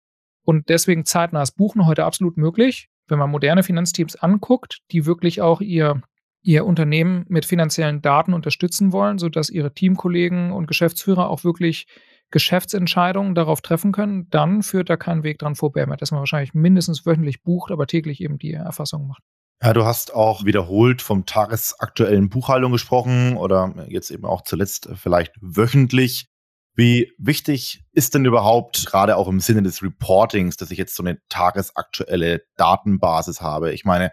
Und 0.45 0.69
deswegen 0.69 1.05
zeitnahes 1.05 1.51
Buchen 1.51 1.85
heute 1.85 2.05
absolut 2.05 2.37
möglich. 2.37 2.89
Wenn 3.07 3.19
man 3.19 3.29
moderne 3.29 3.63
Finanzteams 3.63 4.15
anguckt, 4.15 4.79
die 4.91 5.05
wirklich 5.05 5.41
auch 5.41 5.61
ihr 5.61 6.01
ihr 6.43 6.65
Unternehmen 6.65 7.25
mit 7.29 7.45
finanziellen 7.45 8.01
Daten 8.01 8.33
unterstützen 8.33 8.91
wollen, 8.91 9.17
sodass 9.17 9.49
ihre 9.49 9.73
Teamkollegen 9.73 10.51
und 10.51 10.67
Geschäftsführer 10.67 11.29
auch 11.29 11.45
wirklich 11.45 11.87
Geschäftsentscheidungen 12.31 13.33
darauf 13.33 13.61
treffen 13.61 13.91
können, 13.91 14.29
dann 14.29 14.61
führt 14.61 14.89
da 14.89 14.97
kein 14.97 15.23
Weg 15.23 15.39
dran 15.39 15.55
vorbei 15.55 15.85
dass 15.97 16.11
man 16.11 16.19
wahrscheinlich 16.19 16.53
mindestens 16.53 17.05
wöchentlich 17.05 17.43
bucht, 17.43 17.71
aber 17.71 17.87
täglich 17.87 18.21
eben 18.21 18.37
die 18.37 18.53
Erfassung 18.53 19.07
macht. 19.07 19.21
Ja, 19.61 19.71
du 19.71 19.85
hast 19.85 20.13
auch 20.13 20.43
wiederholt 20.43 21.01
vom 21.01 21.25
tagesaktuellen 21.25 22.27
Buchhaltung 22.29 22.73
gesprochen 22.73 23.37
oder 23.37 23.73
jetzt 23.87 24.11
eben 24.11 24.25
auch 24.25 24.41
zuletzt 24.41 24.89
vielleicht 24.95 25.35
wöchentlich. 25.39 26.25
Wie 26.75 27.13
wichtig 27.17 27.83
ist 27.91 28.15
denn 28.15 28.25
überhaupt, 28.25 28.85
gerade 28.85 29.15
auch 29.17 29.27
im 29.27 29.39
Sinne 29.39 29.61
des 29.61 29.83
Reportings, 29.83 30.57
dass 30.57 30.71
ich 30.71 30.77
jetzt 30.77 30.95
so 30.95 31.03
eine 31.03 31.19
tagesaktuelle 31.29 32.43
Datenbasis 32.57 33.41
habe? 33.41 33.73
Ich 33.73 33.85
meine, 33.85 34.11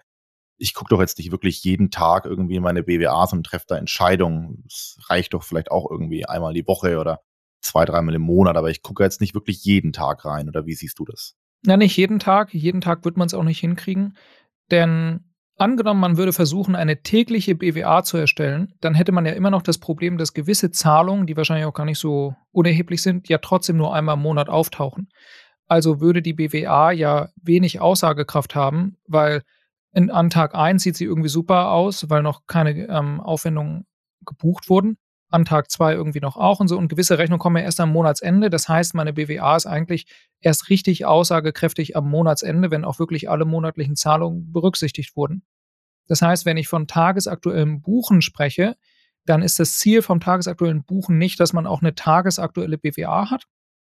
ich 0.58 0.74
gucke 0.74 0.90
doch 0.90 1.00
jetzt 1.00 1.16
nicht 1.18 1.32
wirklich 1.32 1.64
jeden 1.64 1.90
Tag 1.90 2.26
irgendwie 2.26 2.56
in 2.56 2.62
meine 2.62 2.82
BWAs 2.82 3.32
und 3.32 3.44
treffe 3.44 3.64
da 3.66 3.76
Entscheidungen. 3.78 4.64
Es 4.66 4.98
reicht 5.08 5.32
doch 5.32 5.42
vielleicht 5.42 5.70
auch 5.70 5.90
irgendwie 5.90 6.26
einmal 6.26 6.52
die 6.52 6.66
Woche 6.66 6.98
oder 6.98 7.22
zwei, 7.62 7.86
dreimal 7.86 8.14
im 8.14 8.22
Monat, 8.22 8.56
aber 8.56 8.70
ich 8.70 8.82
gucke 8.82 9.02
jetzt 9.02 9.22
nicht 9.22 9.34
wirklich 9.34 9.64
jeden 9.64 9.94
Tag 9.94 10.26
rein. 10.26 10.48
Oder 10.48 10.66
wie 10.66 10.74
siehst 10.74 10.98
du 10.98 11.06
das? 11.06 11.36
Na, 11.64 11.78
nicht 11.78 11.96
jeden 11.96 12.18
Tag. 12.18 12.52
Jeden 12.52 12.82
Tag 12.82 13.06
wird 13.06 13.16
man 13.16 13.26
es 13.26 13.34
auch 13.34 13.42
nicht 13.42 13.60
hinkriegen. 13.60 14.16
Denn 14.70 15.29
angenommen, 15.60 16.00
man 16.00 16.16
würde 16.16 16.32
versuchen, 16.32 16.74
eine 16.74 17.02
tägliche 17.02 17.54
BWA 17.54 18.02
zu 18.02 18.16
erstellen, 18.16 18.72
dann 18.80 18.94
hätte 18.94 19.12
man 19.12 19.26
ja 19.26 19.32
immer 19.32 19.50
noch 19.50 19.62
das 19.62 19.78
Problem, 19.78 20.16
dass 20.16 20.32
gewisse 20.32 20.70
Zahlungen, 20.70 21.26
die 21.26 21.36
wahrscheinlich 21.36 21.66
auch 21.66 21.74
gar 21.74 21.84
nicht 21.84 21.98
so 21.98 22.34
unerheblich 22.50 23.02
sind, 23.02 23.28
ja 23.28 23.38
trotzdem 23.38 23.76
nur 23.76 23.94
einmal 23.94 24.16
im 24.16 24.22
Monat 24.22 24.48
auftauchen. 24.48 25.08
Also 25.66 26.00
würde 26.00 26.22
die 26.22 26.32
BWA 26.32 26.92
ja 26.92 27.28
wenig 27.36 27.80
Aussagekraft 27.80 28.54
haben, 28.54 28.96
weil 29.06 29.42
in, 29.92 30.10
an 30.10 30.30
Tag 30.30 30.54
1 30.54 30.82
sieht 30.82 30.96
sie 30.96 31.04
irgendwie 31.04 31.28
super 31.28 31.70
aus, 31.70 32.08
weil 32.08 32.22
noch 32.22 32.46
keine 32.46 32.88
ähm, 32.88 33.20
Aufwendungen 33.20 33.86
gebucht 34.24 34.68
wurden. 34.68 34.96
An 35.30 35.44
Tag 35.44 35.70
2 35.70 35.94
irgendwie 35.94 36.20
noch 36.20 36.37
auch 36.37 36.60
und 36.60 36.68
so. 36.68 36.76
Und 36.76 36.88
gewisse 36.88 37.18
Rechnungen 37.18 37.40
kommen 37.40 37.56
ja 37.56 37.62
erst 37.62 37.80
am 37.80 37.92
Monatsende. 37.92 38.50
Das 38.50 38.68
heißt, 38.68 38.94
meine 38.94 39.12
BWA 39.12 39.56
ist 39.56 39.66
eigentlich 39.66 40.06
erst 40.40 40.68
richtig 40.68 41.06
aussagekräftig 41.06 41.96
am 41.96 42.08
Monatsende, 42.08 42.70
wenn 42.70 42.84
auch 42.84 42.99
wirklich 42.99 43.30
alle 43.30 43.44
monatlichen 43.44 43.96
Zahlungen 43.96 44.52
berücksichtigt 44.52 45.16
wurden. 45.16 45.44
Das 46.08 46.22
heißt, 46.22 46.44
wenn 46.46 46.56
ich 46.56 46.66
von 46.66 46.88
tagesaktuellem 46.88 47.82
Buchen 47.82 48.22
spreche, 48.22 48.76
dann 49.26 49.42
ist 49.42 49.60
das 49.60 49.78
Ziel 49.78 50.02
vom 50.02 50.18
tagesaktuellen 50.18 50.84
Buchen 50.84 51.18
nicht, 51.18 51.38
dass 51.38 51.52
man 51.52 51.66
auch 51.66 51.82
eine 51.82 51.94
tagesaktuelle 51.94 52.78
BWA 52.78 53.30
hat, 53.30 53.44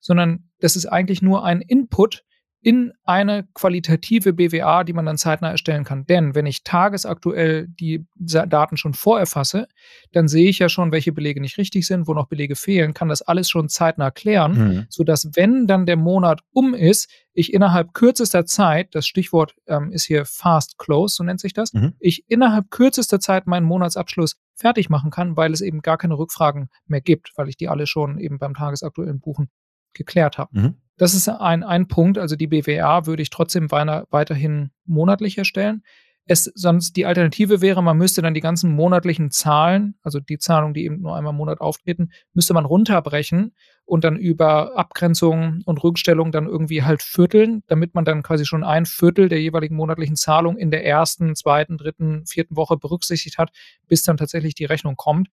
sondern 0.00 0.50
das 0.58 0.76
ist 0.76 0.86
eigentlich 0.86 1.22
nur 1.22 1.44
ein 1.44 1.60
Input, 1.62 2.24
in 2.64 2.92
eine 3.04 3.48
qualitative 3.54 4.32
BWA, 4.32 4.84
die 4.84 4.92
man 4.92 5.04
dann 5.04 5.18
zeitnah 5.18 5.50
erstellen 5.50 5.82
kann. 5.82 6.06
Denn 6.06 6.36
wenn 6.36 6.46
ich 6.46 6.62
tagesaktuell 6.62 7.66
die 7.68 8.06
Daten 8.14 8.76
schon 8.76 8.94
vorerfasse, 8.94 9.66
dann 10.12 10.28
sehe 10.28 10.48
ich 10.48 10.60
ja 10.60 10.68
schon, 10.68 10.92
welche 10.92 11.12
Belege 11.12 11.40
nicht 11.40 11.58
richtig 11.58 11.88
sind, 11.88 12.06
wo 12.06 12.14
noch 12.14 12.28
Belege 12.28 12.54
fehlen, 12.54 12.94
kann 12.94 13.08
das 13.08 13.20
alles 13.20 13.50
schon 13.50 13.68
zeitnah 13.68 14.12
klären, 14.12 14.52
mhm. 14.52 14.86
sodass, 14.88 15.28
wenn 15.34 15.66
dann 15.66 15.86
der 15.86 15.96
Monat 15.96 16.42
um 16.52 16.72
ist, 16.72 17.10
ich 17.34 17.52
innerhalb 17.52 17.94
kürzester 17.94 18.46
Zeit, 18.46 18.94
das 18.94 19.06
Stichwort 19.06 19.56
ähm, 19.66 19.90
ist 19.90 20.04
hier 20.04 20.24
Fast 20.24 20.78
Close, 20.78 21.16
so 21.16 21.24
nennt 21.24 21.40
sich 21.40 21.54
das, 21.54 21.72
mhm. 21.72 21.94
ich 21.98 22.24
innerhalb 22.28 22.70
kürzester 22.70 23.18
Zeit 23.18 23.48
meinen 23.48 23.66
Monatsabschluss 23.66 24.36
fertig 24.54 24.88
machen 24.88 25.10
kann, 25.10 25.36
weil 25.36 25.52
es 25.52 25.62
eben 25.62 25.80
gar 25.80 25.98
keine 25.98 26.16
Rückfragen 26.16 26.68
mehr 26.86 27.00
gibt, 27.00 27.32
weil 27.34 27.48
ich 27.48 27.56
die 27.56 27.68
alle 27.68 27.88
schon 27.88 28.18
eben 28.18 28.38
beim 28.38 28.54
tagesaktuellen 28.54 29.18
Buchen 29.18 29.50
geklärt 29.94 30.38
habe. 30.38 30.60
Mhm. 30.60 30.74
Das 31.02 31.14
ist 31.14 31.28
ein, 31.28 31.64
ein 31.64 31.88
Punkt. 31.88 32.16
Also 32.16 32.36
die 32.36 32.46
BWA 32.46 33.06
würde 33.06 33.22
ich 33.22 33.30
trotzdem 33.30 33.72
weiterhin 33.72 34.70
monatlich 34.84 35.36
erstellen. 35.36 35.82
Es, 36.26 36.44
sonst 36.44 36.94
die 36.94 37.06
Alternative 37.06 37.60
wäre, 37.60 37.82
man 37.82 37.98
müsste 37.98 38.22
dann 38.22 38.34
die 38.34 38.40
ganzen 38.40 38.70
monatlichen 38.70 39.32
Zahlen, 39.32 39.96
also 40.02 40.20
die 40.20 40.38
Zahlungen, 40.38 40.74
die 40.74 40.84
eben 40.84 41.00
nur 41.00 41.16
einmal 41.16 41.32
im 41.32 41.38
Monat 41.38 41.60
auftreten, 41.60 42.12
müsste 42.34 42.54
man 42.54 42.66
runterbrechen 42.66 43.52
und 43.84 44.04
dann 44.04 44.16
über 44.16 44.78
Abgrenzungen 44.78 45.62
und 45.64 45.82
Rückstellungen 45.82 46.30
dann 46.30 46.46
irgendwie 46.46 46.84
halt 46.84 47.02
vierteln, 47.02 47.64
damit 47.66 47.96
man 47.96 48.04
dann 48.04 48.22
quasi 48.22 48.46
schon 48.46 48.62
ein 48.62 48.86
Viertel 48.86 49.28
der 49.28 49.40
jeweiligen 49.40 49.74
monatlichen 49.74 50.14
Zahlung 50.14 50.56
in 50.56 50.70
der 50.70 50.86
ersten, 50.86 51.34
zweiten, 51.34 51.78
dritten, 51.78 52.26
vierten 52.26 52.54
Woche 52.54 52.76
berücksichtigt 52.76 53.38
hat, 53.38 53.50
bis 53.88 54.04
dann 54.04 54.18
tatsächlich 54.18 54.54
die 54.54 54.66
Rechnung 54.66 54.94
kommt. 54.94 55.30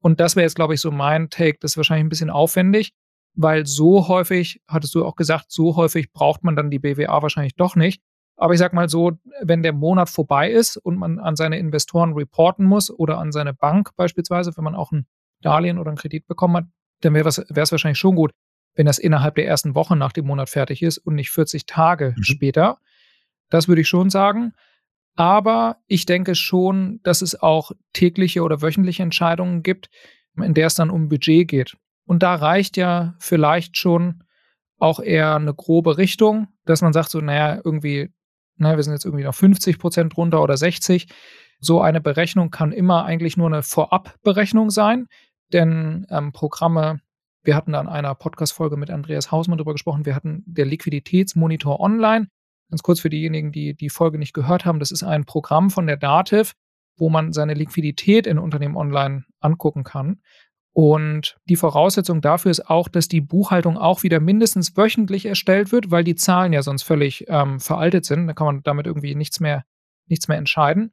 Und 0.00 0.18
das 0.18 0.34
wäre 0.34 0.42
jetzt, 0.42 0.56
glaube 0.56 0.74
ich, 0.74 0.80
so 0.80 0.90
mein 0.90 1.30
Take. 1.30 1.58
Das 1.60 1.74
ist 1.74 1.76
wahrscheinlich 1.76 2.06
ein 2.06 2.08
bisschen 2.08 2.30
aufwendig 2.30 2.92
weil 3.34 3.66
so 3.66 4.08
häufig, 4.08 4.60
hattest 4.68 4.94
du 4.94 5.04
auch 5.04 5.16
gesagt, 5.16 5.46
so 5.48 5.76
häufig 5.76 6.12
braucht 6.12 6.44
man 6.44 6.56
dann 6.56 6.70
die 6.70 6.78
BWA 6.78 7.22
wahrscheinlich 7.22 7.54
doch 7.56 7.76
nicht. 7.76 8.02
Aber 8.36 8.54
ich 8.54 8.58
sag 8.58 8.72
mal 8.72 8.88
so, 8.88 9.12
wenn 9.42 9.62
der 9.62 9.72
Monat 9.72 10.08
vorbei 10.08 10.50
ist 10.50 10.76
und 10.76 10.96
man 10.96 11.18
an 11.18 11.36
seine 11.36 11.58
Investoren 11.58 12.14
reporten 12.14 12.64
muss 12.64 12.90
oder 12.90 13.18
an 13.18 13.32
seine 13.32 13.54
Bank 13.54 13.90
beispielsweise, 13.96 14.56
wenn 14.56 14.64
man 14.64 14.74
auch 14.74 14.90
ein 14.90 15.06
Darlehen 15.42 15.78
oder 15.78 15.90
einen 15.90 15.98
Kredit 15.98 16.26
bekommen 16.26 16.56
hat, 16.56 16.64
dann 17.00 17.14
wäre 17.14 17.28
es 17.28 17.72
wahrscheinlich 17.72 17.98
schon 17.98 18.16
gut, 18.16 18.32
wenn 18.74 18.86
das 18.86 18.98
innerhalb 18.98 19.34
der 19.34 19.46
ersten 19.46 19.74
Woche 19.74 19.96
nach 19.96 20.12
dem 20.12 20.26
Monat 20.26 20.48
fertig 20.48 20.82
ist 20.82 20.98
und 20.98 21.14
nicht 21.14 21.30
40 21.30 21.66
Tage 21.66 22.14
mhm. 22.16 22.22
später. 22.22 22.78
Das 23.50 23.68
würde 23.68 23.82
ich 23.82 23.88
schon 23.88 24.10
sagen. 24.10 24.54
Aber 25.14 25.76
ich 25.86 26.06
denke 26.06 26.34
schon, 26.34 27.00
dass 27.02 27.20
es 27.20 27.40
auch 27.40 27.72
tägliche 27.92 28.42
oder 28.42 28.62
wöchentliche 28.62 29.02
Entscheidungen 29.02 29.62
gibt, 29.62 29.90
in 30.36 30.54
der 30.54 30.68
es 30.68 30.74
dann 30.74 30.90
um 30.90 31.08
Budget 31.08 31.48
geht. 31.48 31.76
Und 32.04 32.22
da 32.22 32.34
reicht 32.34 32.76
ja 32.76 33.14
vielleicht 33.18 33.76
schon 33.76 34.24
auch 34.78 34.98
eher 34.98 35.36
eine 35.36 35.54
grobe 35.54 35.96
Richtung, 35.96 36.48
dass 36.64 36.82
man 36.82 36.92
sagt, 36.92 37.10
so, 37.10 37.20
naja, 37.20 37.60
irgendwie, 37.64 38.12
naja, 38.56 38.76
wir 38.76 38.82
sind 38.82 38.94
jetzt 38.94 39.04
irgendwie 39.04 39.24
noch 39.24 39.34
50 39.34 39.78
Prozent 39.78 40.16
runter 40.16 40.42
oder 40.42 40.56
60. 40.56 41.06
So 41.60 41.80
eine 41.80 42.00
Berechnung 42.00 42.50
kann 42.50 42.72
immer 42.72 43.04
eigentlich 43.04 43.36
nur 43.36 43.46
eine 43.46 43.62
Vorabberechnung 43.62 44.70
sein, 44.70 45.06
denn 45.52 46.06
ähm, 46.10 46.32
Programme, 46.32 47.00
wir 47.44 47.54
hatten 47.54 47.72
da 47.72 47.80
in 47.80 47.86
einer 47.86 48.14
Podcast-Folge 48.16 48.76
mit 48.76 48.90
Andreas 48.90 49.30
Hausmann 49.30 49.58
drüber 49.58 49.72
gesprochen, 49.72 50.04
wir 50.04 50.16
hatten 50.16 50.42
der 50.46 50.66
Liquiditätsmonitor 50.66 51.78
online. 51.78 52.26
Ganz 52.70 52.82
kurz 52.82 53.00
für 53.00 53.10
diejenigen, 53.10 53.52
die 53.52 53.74
die 53.74 53.90
Folge 53.90 54.18
nicht 54.18 54.32
gehört 54.32 54.64
haben, 54.64 54.80
das 54.80 54.90
ist 54.90 55.04
ein 55.04 55.24
Programm 55.24 55.70
von 55.70 55.86
der 55.86 55.96
Dativ, 55.96 56.54
wo 56.96 57.08
man 57.08 57.32
seine 57.32 57.54
Liquidität 57.54 58.26
in 58.26 58.38
Unternehmen 58.38 58.76
online 58.76 59.24
angucken 59.40 59.84
kann. 59.84 60.20
Und 60.74 61.36
die 61.44 61.56
Voraussetzung 61.56 62.22
dafür 62.22 62.50
ist 62.50 62.68
auch, 62.68 62.88
dass 62.88 63.06
die 63.06 63.20
Buchhaltung 63.20 63.76
auch 63.76 64.02
wieder 64.02 64.20
mindestens 64.20 64.76
wöchentlich 64.76 65.26
erstellt 65.26 65.70
wird, 65.70 65.90
weil 65.90 66.02
die 66.02 66.14
Zahlen 66.14 66.52
ja 66.54 66.62
sonst 66.62 66.82
völlig 66.82 67.26
ähm, 67.28 67.60
veraltet 67.60 68.06
sind. 68.06 68.26
Da 68.26 68.32
kann 68.32 68.46
man 68.46 68.62
damit 68.62 68.86
irgendwie 68.86 69.14
nichts 69.14 69.38
mehr, 69.38 69.64
nichts 70.06 70.28
mehr 70.28 70.38
entscheiden. 70.38 70.92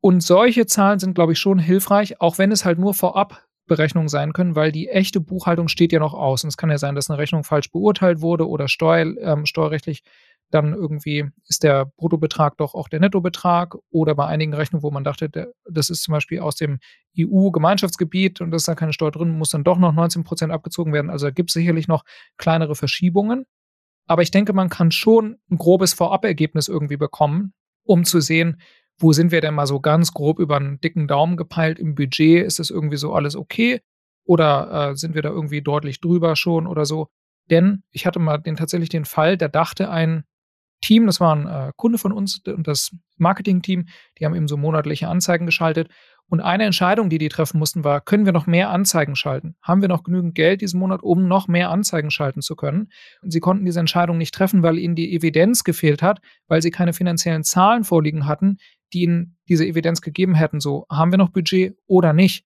Und 0.00 0.22
solche 0.22 0.66
Zahlen 0.66 0.98
sind, 0.98 1.14
glaube 1.14 1.32
ich, 1.32 1.38
schon 1.38 1.58
hilfreich, 1.58 2.20
auch 2.20 2.38
wenn 2.38 2.52
es 2.52 2.64
halt 2.64 2.78
nur 2.78 2.94
Vorabberechnungen 2.94 4.08
sein 4.08 4.32
können, 4.32 4.54
weil 4.54 4.72
die 4.72 4.88
echte 4.88 5.20
Buchhaltung 5.20 5.68
steht 5.68 5.92
ja 5.92 5.98
noch 5.98 6.14
aus. 6.14 6.42
Und 6.42 6.48
es 6.48 6.56
kann 6.56 6.70
ja 6.70 6.78
sein, 6.78 6.94
dass 6.94 7.10
eine 7.10 7.18
Rechnung 7.18 7.44
falsch 7.44 7.70
beurteilt 7.70 8.22
wurde 8.22 8.48
oder 8.48 8.68
steuer, 8.68 9.14
ähm, 9.18 9.44
steuerrechtlich 9.44 10.02
dann 10.54 10.72
irgendwie 10.72 11.28
ist 11.48 11.64
der 11.64 11.86
Bruttobetrag 11.96 12.56
doch 12.58 12.74
auch 12.74 12.88
der 12.88 13.00
Nettobetrag 13.00 13.74
oder 13.90 14.14
bei 14.14 14.26
einigen 14.26 14.54
Rechnungen, 14.54 14.84
wo 14.84 14.90
man 14.92 15.02
dachte, 15.02 15.52
das 15.68 15.90
ist 15.90 16.04
zum 16.04 16.12
Beispiel 16.12 16.38
aus 16.38 16.54
dem 16.54 16.78
EU-Gemeinschaftsgebiet 17.18 18.40
und 18.40 18.52
da 18.52 18.56
ist 18.56 18.68
da 18.68 18.76
keine 18.76 18.92
Steuer 18.92 19.10
drin, 19.10 19.36
muss 19.36 19.50
dann 19.50 19.64
doch 19.64 19.78
noch 19.78 19.92
19 19.92 20.22
Prozent 20.22 20.52
abgezogen 20.52 20.92
werden. 20.92 21.10
Also 21.10 21.26
da 21.26 21.30
gibt 21.32 21.50
es 21.50 21.54
sicherlich 21.54 21.88
noch 21.88 22.04
kleinere 22.36 22.76
Verschiebungen. 22.76 23.46
Aber 24.06 24.22
ich 24.22 24.30
denke, 24.30 24.52
man 24.52 24.68
kann 24.68 24.92
schon 24.92 25.38
ein 25.50 25.58
grobes 25.58 25.92
Vorabergebnis 25.92 26.68
irgendwie 26.68 26.98
bekommen, 26.98 27.52
um 27.84 28.04
zu 28.04 28.20
sehen, 28.20 28.60
wo 28.98 29.12
sind 29.12 29.32
wir 29.32 29.40
denn 29.40 29.54
mal 29.54 29.66
so 29.66 29.80
ganz 29.80 30.12
grob 30.12 30.38
über 30.38 30.56
einen 30.56 30.78
dicken 30.80 31.08
Daumen 31.08 31.36
gepeilt 31.36 31.80
im 31.80 31.96
Budget? 31.96 32.46
Ist 32.46 32.60
das 32.60 32.70
irgendwie 32.70 32.96
so 32.96 33.12
alles 33.12 33.34
okay? 33.34 33.80
Oder 34.24 34.90
äh, 34.90 34.96
sind 34.96 35.16
wir 35.16 35.22
da 35.22 35.30
irgendwie 35.30 35.62
deutlich 35.62 36.00
drüber 36.00 36.36
schon 36.36 36.68
oder 36.68 36.84
so? 36.84 37.08
Denn 37.50 37.82
ich 37.90 38.06
hatte 38.06 38.20
mal 38.20 38.38
den, 38.38 38.54
tatsächlich 38.54 38.88
den 38.88 39.04
Fall, 39.04 39.36
da 39.36 39.48
dachte 39.48 39.90
ein 39.90 40.24
Team, 40.84 41.06
das 41.06 41.18
war 41.18 41.34
ein 41.34 41.46
äh, 41.46 41.72
Kunde 41.76 41.96
von 41.96 42.12
uns 42.12 42.42
und 42.46 42.68
das 42.68 42.90
Marketing-Team, 43.16 43.86
die 44.18 44.26
haben 44.26 44.34
eben 44.34 44.48
so 44.48 44.58
monatliche 44.58 45.08
Anzeigen 45.08 45.46
geschaltet. 45.46 45.88
Und 46.28 46.40
eine 46.40 46.64
Entscheidung, 46.64 47.10
die 47.10 47.18
die 47.18 47.28
treffen 47.28 47.58
mussten, 47.58 47.84
war, 47.84 48.00
können 48.00 48.26
wir 48.26 48.32
noch 48.32 48.46
mehr 48.46 48.70
Anzeigen 48.70 49.14
schalten? 49.14 49.56
Haben 49.62 49.82
wir 49.82 49.88
noch 49.88 50.02
genügend 50.02 50.34
Geld 50.34 50.60
diesen 50.60 50.80
Monat, 50.80 51.02
um 51.02 51.26
noch 51.26 51.48
mehr 51.48 51.70
Anzeigen 51.70 52.10
schalten 52.10 52.42
zu 52.42 52.56
können? 52.56 52.88
Und 53.22 53.30
sie 53.30 53.40
konnten 53.40 53.64
diese 53.64 53.80
Entscheidung 53.80 54.18
nicht 54.18 54.34
treffen, 54.34 54.62
weil 54.62 54.78
ihnen 54.78 54.94
die 54.94 55.14
Evidenz 55.14 55.64
gefehlt 55.64 56.02
hat, 56.02 56.20
weil 56.46 56.62
sie 56.62 56.70
keine 56.70 56.92
finanziellen 56.92 57.44
Zahlen 57.44 57.84
vorliegen 57.84 58.26
hatten, 58.26 58.56
die 58.92 59.02
ihnen 59.02 59.36
diese 59.48 59.66
Evidenz 59.66 60.00
gegeben 60.00 60.34
hätten. 60.34 60.60
So, 60.60 60.86
haben 60.90 61.12
wir 61.12 61.18
noch 61.18 61.30
Budget 61.30 61.76
oder 61.86 62.12
nicht? 62.12 62.44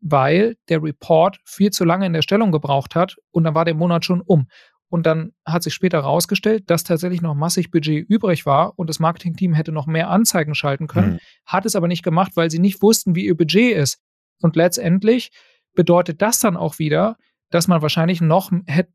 Weil 0.00 0.56
der 0.68 0.82
Report 0.82 1.38
viel 1.44 1.70
zu 1.70 1.84
lange 1.84 2.06
in 2.06 2.12
der 2.12 2.22
Stellung 2.22 2.52
gebraucht 2.52 2.94
hat 2.94 3.16
und 3.30 3.44
dann 3.44 3.54
war 3.54 3.64
der 3.64 3.74
Monat 3.74 4.04
schon 4.04 4.22
um. 4.22 4.48
Und 4.90 5.06
dann 5.06 5.32
hat 5.46 5.62
sich 5.62 5.72
später 5.72 6.02
herausgestellt, 6.02 6.68
dass 6.68 6.82
tatsächlich 6.82 7.22
noch 7.22 7.34
massig 7.34 7.70
Budget 7.70 8.04
übrig 8.08 8.44
war 8.44 8.76
und 8.76 8.90
das 8.90 8.98
Marketingteam 8.98 9.54
hätte 9.54 9.70
noch 9.70 9.86
mehr 9.86 10.10
Anzeigen 10.10 10.54
schalten 10.54 10.88
können, 10.88 11.12
mhm. 11.14 11.18
hat 11.46 11.64
es 11.64 11.76
aber 11.76 11.86
nicht 11.86 12.02
gemacht, 12.02 12.32
weil 12.34 12.50
sie 12.50 12.58
nicht 12.58 12.82
wussten, 12.82 13.14
wie 13.14 13.24
ihr 13.24 13.36
Budget 13.36 13.76
ist. 13.76 14.00
Und 14.42 14.56
letztendlich 14.56 15.30
bedeutet 15.74 16.20
das 16.20 16.40
dann 16.40 16.56
auch 16.56 16.78
wieder, 16.80 17.16
dass 17.50 17.68
man 17.68 17.82
wahrscheinlich 17.82 18.20
noch 18.20 18.50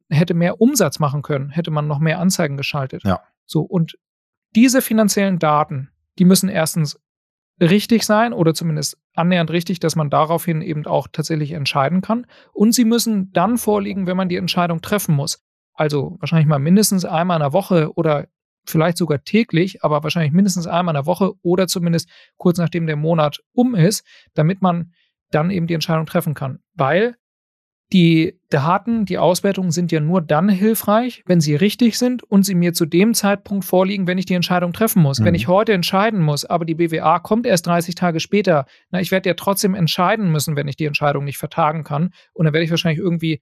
hätte 0.09 0.33
mehr 0.33 0.59
Umsatz 0.59 0.99
machen 0.99 1.21
können, 1.21 1.49
hätte 1.49 1.71
man 1.71 1.87
noch 1.87 1.99
mehr 1.99 2.19
Anzeigen 2.19 2.57
geschaltet. 2.57 3.03
Ja. 3.03 3.21
So, 3.45 3.61
und 3.61 3.97
diese 4.55 4.81
finanziellen 4.81 5.39
Daten, 5.39 5.89
die 6.19 6.25
müssen 6.25 6.49
erstens 6.49 6.99
richtig 7.61 8.03
sein 8.03 8.33
oder 8.33 8.53
zumindest 8.53 8.97
annähernd 9.13 9.51
richtig, 9.51 9.79
dass 9.79 9.95
man 9.95 10.09
daraufhin 10.09 10.61
eben 10.61 10.85
auch 10.85 11.07
tatsächlich 11.11 11.51
entscheiden 11.51 12.01
kann. 12.01 12.25
Und 12.53 12.73
sie 12.73 12.85
müssen 12.85 13.31
dann 13.31 13.57
vorliegen, 13.57 14.07
wenn 14.07 14.17
man 14.17 14.29
die 14.29 14.35
Entscheidung 14.35 14.81
treffen 14.81 15.15
muss. 15.15 15.41
Also 15.75 16.17
wahrscheinlich 16.19 16.47
mal 16.47 16.59
mindestens 16.59 17.05
einmal 17.05 17.37
in 17.37 17.43
der 17.43 17.53
Woche 17.53 17.93
oder 17.95 18.27
vielleicht 18.65 18.97
sogar 18.97 19.23
täglich, 19.23 19.83
aber 19.83 20.03
wahrscheinlich 20.03 20.33
mindestens 20.33 20.67
einmal 20.67 20.93
in 20.93 21.01
der 21.01 21.05
Woche 21.05 21.33
oder 21.43 21.67
zumindest 21.67 22.09
kurz 22.37 22.57
nachdem 22.57 22.87
der 22.87 22.95
Monat 22.95 23.39
um 23.53 23.75
ist, 23.75 24.03
damit 24.33 24.61
man 24.61 24.93
dann 25.31 25.51
eben 25.51 25.67
die 25.67 25.73
Entscheidung 25.73 26.05
treffen 26.05 26.33
kann. 26.33 26.59
Weil 26.73 27.15
die 27.93 28.39
Daten, 28.49 29.05
die 29.05 29.19
Auswertungen 29.19 29.69
sind 29.69 29.91
ja 29.91 29.99
nur 29.99 30.21
dann 30.21 30.49
hilfreich, 30.49 31.21
wenn 31.27 31.39
sie 31.39 31.55
richtig 31.55 31.99
sind 31.99 32.23
und 32.23 32.43
sie 32.43 32.55
mir 32.55 32.73
zu 32.73 32.85
dem 32.85 33.13
Zeitpunkt 33.13 33.63
vorliegen, 33.63 34.07
wenn 34.07 34.17
ich 34.17 34.25
die 34.25 34.33
Entscheidung 34.33 34.73
treffen 34.73 35.03
muss. 35.03 35.19
Mhm. 35.19 35.25
Wenn 35.25 35.35
ich 35.35 35.47
heute 35.47 35.73
entscheiden 35.73 36.21
muss, 36.21 36.45
aber 36.45 36.65
die 36.65 36.73
BWA 36.73 37.19
kommt 37.19 37.45
erst 37.45 37.67
30 37.67 37.93
Tage 37.93 38.19
später, 38.19 38.65
na, 38.89 39.01
ich 39.01 39.11
werde 39.11 39.29
ja 39.29 39.35
trotzdem 39.35 39.75
entscheiden 39.75 40.31
müssen, 40.31 40.55
wenn 40.55 40.67
ich 40.67 40.77
die 40.77 40.85
Entscheidung 40.85 41.25
nicht 41.25 41.37
vertagen 41.37 41.83
kann. 41.83 42.09
Und 42.33 42.45
dann 42.45 42.53
werde 42.53 42.65
ich 42.65 42.71
wahrscheinlich 42.71 42.99
irgendwie 42.99 43.41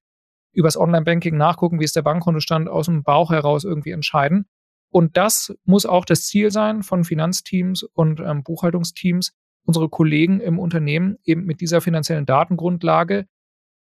übers 0.54 0.78
Online-Banking 0.78 1.36
nachgucken, 1.36 1.80
wie 1.80 1.84
ist 1.84 1.96
der 1.96 2.02
Bankkontostand 2.04 2.70
aus 2.70 2.86
dem 2.86 3.04
Bauch 3.04 3.32
heraus 3.32 3.64
irgendwie 3.64 3.92
entscheiden. 3.92 4.46
Und 4.90 5.18
das 5.18 5.56
muss 5.66 5.86
auch 5.86 6.06
das 6.06 6.28
Ziel 6.28 6.52
sein 6.52 6.84
von 6.84 7.04
Finanzteams 7.04 7.84
und 7.84 8.20
ähm, 8.20 8.44
Buchhaltungsteams, 8.44 9.34
unsere 9.66 9.90
Kollegen 9.90 10.40
im 10.40 10.60
Unternehmen 10.60 11.18
eben 11.24 11.46
mit 11.46 11.62
dieser 11.62 11.82
finanziellen 11.82 12.26
Datengrundlage 12.26 13.26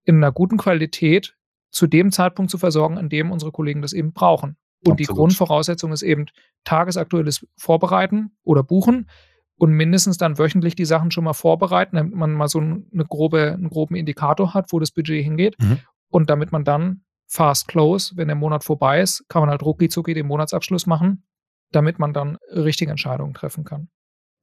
in 0.04 0.16
einer 0.16 0.33
guten 0.33 0.56
Qualität 0.56 1.37
zu 1.71 1.87
dem 1.87 2.12
Zeitpunkt 2.12 2.50
zu 2.50 2.59
versorgen, 2.59 2.97
an 2.97 3.09
dem 3.09 3.30
unsere 3.30 3.52
Kollegen 3.52 3.83
das 3.83 3.92
eben 3.92 4.12
brauchen. 4.12 4.56
Und 4.87 4.92
Absolut. 4.92 4.99
die 5.00 5.06
Grundvoraussetzung 5.06 5.92
ist 5.92 6.02
eben 6.02 6.26
tagesaktuelles 6.64 7.47
Vorbereiten 7.56 8.37
oder 8.42 8.62
Buchen 8.62 9.09
und 9.56 9.73
mindestens 9.73 10.18
dann 10.18 10.38
wöchentlich 10.38 10.75
die 10.75 10.85
Sachen 10.85 11.11
schon 11.11 11.25
mal 11.25 11.33
vorbereiten, 11.33 11.97
damit 11.97 12.14
man 12.14 12.33
mal 12.33 12.49
so 12.49 12.61
eine 12.61 13.04
grobe, 13.09 13.52
einen 13.52 13.68
groben 13.68 13.94
Indikator 13.94 14.54
hat, 14.54 14.73
wo 14.73 14.78
das 14.78 14.90
Budget 14.90 15.25
hingeht. 15.25 15.56
Mhm. 15.61 15.78
Und 16.14 16.30
damit 16.30 16.52
man 16.52 16.62
dann 16.62 17.02
fast 17.26 17.66
close, 17.66 18.16
wenn 18.16 18.28
der 18.28 18.37
Monat 18.37 18.62
vorbei 18.62 19.00
ist, 19.00 19.28
kann 19.28 19.42
man 19.42 19.50
halt 19.50 19.64
rucki 19.64 19.88
zucki 19.88 20.14
den 20.14 20.28
Monatsabschluss 20.28 20.87
machen, 20.87 21.26
damit 21.73 21.99
man 21.99 22.12
dann 22.12 22.38
richtige 22.52 22.92
Entscheidungen 22.92 23.35
treffen 23.35 23.64
kann. 23.64 23.88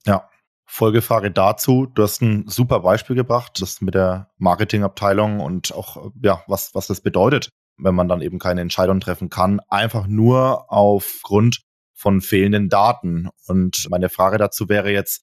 Ja. 0.05 0.29
Folgefrage 0.65 1.31
dazu. 1.31 1.85
Du 1.85 2.03
hast 2.03 2.21
ein 2.21 2.45
super 2.45 2.81
Beispiel 2.81 3.15
gebracht, 3.15 3.61
das 3.61 3.79
mit 3.79 3.93
der 3.93 4.31
Marketingabteilung 4.37 5.39
und 5.39 5.73
auch, 5.73 6.11
ja, 6.21 6.43
was, 6.47 6.75
was 6.75 6.87
das 6.87 6.99
bedeutet, 6.99 7.47
wenn 7.77 7.95
man 7.95 8.09
dann 8.09 8.21
eben 8.21 8.37
keine 8.37 8.59
Entscheidung 8.59 8.99
treffen 8.99 9.29
kann, 9.29 9.61
einfach 9.69 10.07
nur 10.07 10.69
aufgrund 10.69 11.61
von 11.93 12.19
fehlenden 12.19 12.67
Daten. 12.67 13.29
Und 13.47 13.87
meine 13.89 14.09
Frage 14.09 14.37
dazu 14.37 14.67
wäre 14.67 14.91
jetzt, 14.91 15.21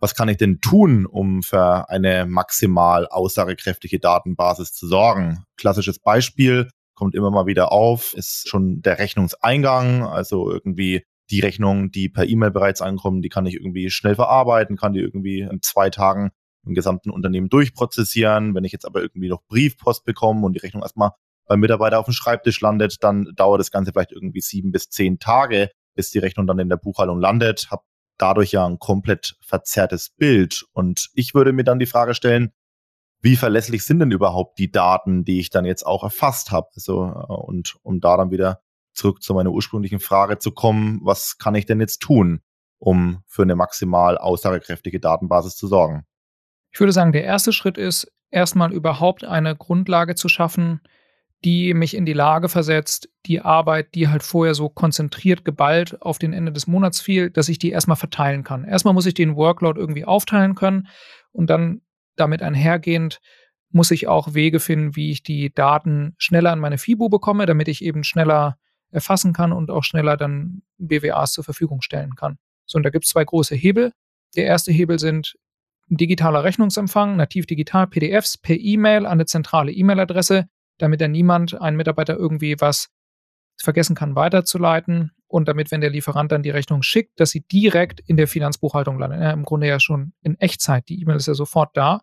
was 0.00 0.14
kann 0.14 0.28
ich 0.28 0.38
denn 0.38 0.60
tun, 0.60 1.06
um 1.06 1.42
für 1.42 1.88
eine 1.88 2.26
maximal 2.26 3.06
aussagekräftige 3.06 4.00
Datenbasis 4.00 4.72
zu 4.72 4.88
sorgen? 4.88 5.44
Klassisches 5.56 5.98
Beispiel 5.98 6.68
kommt 6.94 7.14
immer 7.14 7.30
mal 7.30 7.46
wieder 7.46 7.72
auf, 7.72 8.14
ist 8.14 8.48
schon 8.48 8.82
der 8.82 8.98
Rechnungseingang, 8.98 10.04
also 10.04 10.50
irgendwie 10.50 11.04
die 11.30 11.40
Rechnungen, 11.40 11.90
die 11.90 12.08
per 12.08 12.26
E-Mail 12.26 12.50
bereits 12.50 12.82
ankommen, 12.82 13.22
die 13.22 13.28
kann 13.28 13.46
ich 13.46 13.54
irgendwie 13.54 13.90
schnell 13.90 14.16
verarbeiten, 14.16 14.76
kann 14.76 14.92
die 14.92 15.00
irgendwie 15.00 15.40
in 15.40 15.62
zwei 15.62 15.90
Tagen 15.90 16.30
im 16.66 16.74
gesamten 16.74 17.10
Unternehmen 17.10 17.48
durchprozessieren. 17.48 18.54
Wenn 18.54 18.64
ich 18.64 18.72
jetzt 18.72 18.84
aber 18.84 19.00
irgendwie 19.00 19.28
noch 19.28 19.42
Briefpost 19.48 20.04
bekomme 20.04 20.44
und 20.44 20.54
die 20.54 20.60
Rechnung 20.60 20.82
erstmal 20.82 21.12
beim 21.46 21.60
Mitarbeiter 21.60 21.98
auf 21.98 22.04
dem 22.06 22.12
Schreibtisch 22.12 22.60
landet, 22.60 23.02
dann 23.02 23.32
dauert 23.34 23.60
das 23.60 23.70
Ganze 23.70 23.92
vielleicht 23.92 24.12
irgendwie 24.12 24.40
sieben 24.40 24.72
bis 24.72 24.88
zehn 24.88 25.18
Tage, 25.18 25.70
bis 25.94 26.10
die 26.10 26.18
Rechnung 26.18 26.46
dann 26.46 26.58
in 26.58 26.68
der 26.68 26.76
Buchhaltung 26.76 27.20
landet. 27.20 27.68
Hab 27.70 27.84
dadurch 28.20 28.52
ja 28.52 28.66
ein 28.66 28.78
komplett 28.78 29.36
verzerrtes 29.40 30.10
Bild. 30.10 30.64
Und 30.72 31.10
ich 31.14 31.34
würde 31.34 31.52
mir 31.52 31.64
dann 31.64 31.78
die 31.78 31.86
Frage 31.86 32.14
stellen, 32.14 32.52
wie 33.22 33.36
verlässlich 33.36 33.84
sind 33.84 33.98
denn 33.98 34.10
überhaupt 34.10 34.58
die 34.58 34.70
Daten, 34.70 35.24
die 35.24 35.40
ich 35.40 35.50
dann 35.50 35.64
jetzt 35.64 35.84
auch 35.86 36.02
erfasst 36.02 36.50
habe? 36.50 36.68
Also, 36.74 37.04
äh, 37.04 37.32
und 37.32 37.76
um 37.82 38.00
da 38.00 38.16
dann 38.16 38.30
wieder 38.30 38.62
zurück 38.92 39.22
zu 39.22 39.34
meiner 39.34 39.50
ursprünglichen 39.50 40.00
Frage 40.00 40.38
zu 40.38 40.52
kommen, 40.52 41.00
was 41.02 41.38
kann 41.38 41.54
ich 41.54 41.66
denn 41.66 41.80
jetzt 41.80 42.00
tun, 42.00 42.40
um 42.78 43.22
für 43.26 43.42
eine 43.42 43.56
maximal 43.56 44.18
aussagekräftige 44.18 45.00
Datenbasis 45.00 45.56
zu 45.56 45.66
sorgen? 45.66 46.06
Ich 46.72 46.80
würde 46.80 46.92
sagen, 46.92 47.12
der 47.12 47.24
erste 47.24 47.52
Schritt 47.52 47.78
ist, 47.78 48.10
erstmal 48.30 48.72
überhaupt 48.72 49.24
eine 49.24 49.56
Grundlage 49.56 50.14
zu 50.14 50.28
schaffen, 50.28 50.80
die 51.44 51.72
mich 51.72 51.96
in 51.96 52.04
die 52.04 52.12
Lage 52.12 52.48
versetzt, 52.48 53.08
die 53.26 53.40
Arbeit, 53.40 53.94
die 53.94 54.08
halt 54.08 54.22
vorher 54.22 54.54
so 54.54 54.68
konzentriert, 54.68 55.44
geballt 55.44 56.00
auf 56.02 56.18
den 56.18 56.32
Ende 56.32 56.52
des 56.52 56.66
Monats 56.66 57.00
fiel, 57.00 57.30
dass 57.30 57.48
ich 57.48 57.58
die 57.58 57.70
erstmal 57.70 57.96
verteilen 57.96 58.44
kann. 58.44 58.64
Erstmal 58.64 58.94
muss 58.94 59.06
ich 59.06 59.14
den 59.14 59.36
Workload 59.36 59.80
irgendwie 59.80 60.04
aufteilen 60.04 60.54
können 60.54 60.88
und 61.32 61.48
dann 61.48 61.80
damit 62.16 62.42
einhergehend 62.42 63.20
muss 63.70 63.90
ich 63.90 64.08
auch 64.08 64.34
Wege 64.34 64.60
finden, 64.60 64.96
wie 64.96 65.10
ich 65.10 65.22
die 65.22 65.54
Daten 65.54 66.14
schneller 66.18 66.52
an 66.52 66.58
meine 66.58 66.76
FIBO 66.76 67.08
bekomme, 67.08 67.46
damit 67.46 67.68
ich 67.68 67.82
eben 67.84 68.04
schneller 68.04 68.58
erfassen 68.90 69.32
kann 69.32 69.52
und 69.52 69.70
auch 69.70 69.84
schneller 69.84 70.16
dann 70.16 70.62
BWAs 70.78 71.32
zur 71.32 71.44
Verfügung 71.44 71.80
stellen 71.80 72.16
kann. 72.16 72.38
So, 72.66 72.76
und 72.76 72.82
da 72.82 72.90
gibt 72.90 73.04
es 73.04 73.10
zwei 73.10 73.24
große 73.24 73.54
Hebel. 73.54 73.92
Der 74.36 74.44
erste 74.44 74.72
Hebel 74.72 74.98
sind 74.98 75.36
digitaler 75.88 76.44
Rechnungsempfang, 76.44 77.16
nativ 77.16 77.46
digital, 77.46 77.86
PDFs 77.86 78.38
per 78.38 78.56
E-Mail 78.56 79.06
an 79.06 79.12
eine 79.12 79.26
zentrale 79.26 79.72
E-Mail-Adresse, 79.72 80.48
damit 80.82 81.00
dann 81.00 81.12
niemand, 81.12 81.60
ein 81.60 81.76
Mitarbeiter 81.76 82.16
irgendwie 82.16 82.56
was 82.58 82.88
vergessen 83.62 83.94
kann 83.94 84.16
weiterzuleiten 84.16 85.12
und 85.26 85.46
damit, 85.48 85.70
wenn 85.70 85.80
der 85.80 85.90
Lieferant 85.90 86.32
dann 86.32 86.42
die 86.42 86.50
Rechnung 86.50 86.82
schickt, 86.82 87.20
dass 87.20 87.30
sie 87.30 87.42
direkt 87.42 88.00
in 88.00 88.16
der 88.16 88.26
Finanzbuchhaltung 88.26 88.98
landen. 88.98 89.20
Ja, 89.20 89.30
Im 89.32 89.44
Grunde 89.44 89.68
ja 89.68 89.78
schon 89.78 90.12
in 90.22 90.38
Echtzeit. 90.40 90.88
Die 90.88 91.00
E-Mail 91.00 91.16
ist 91.16 91.28
ja 91.28 91.34
sofort 91.34 91.76
da. 91.76 92.00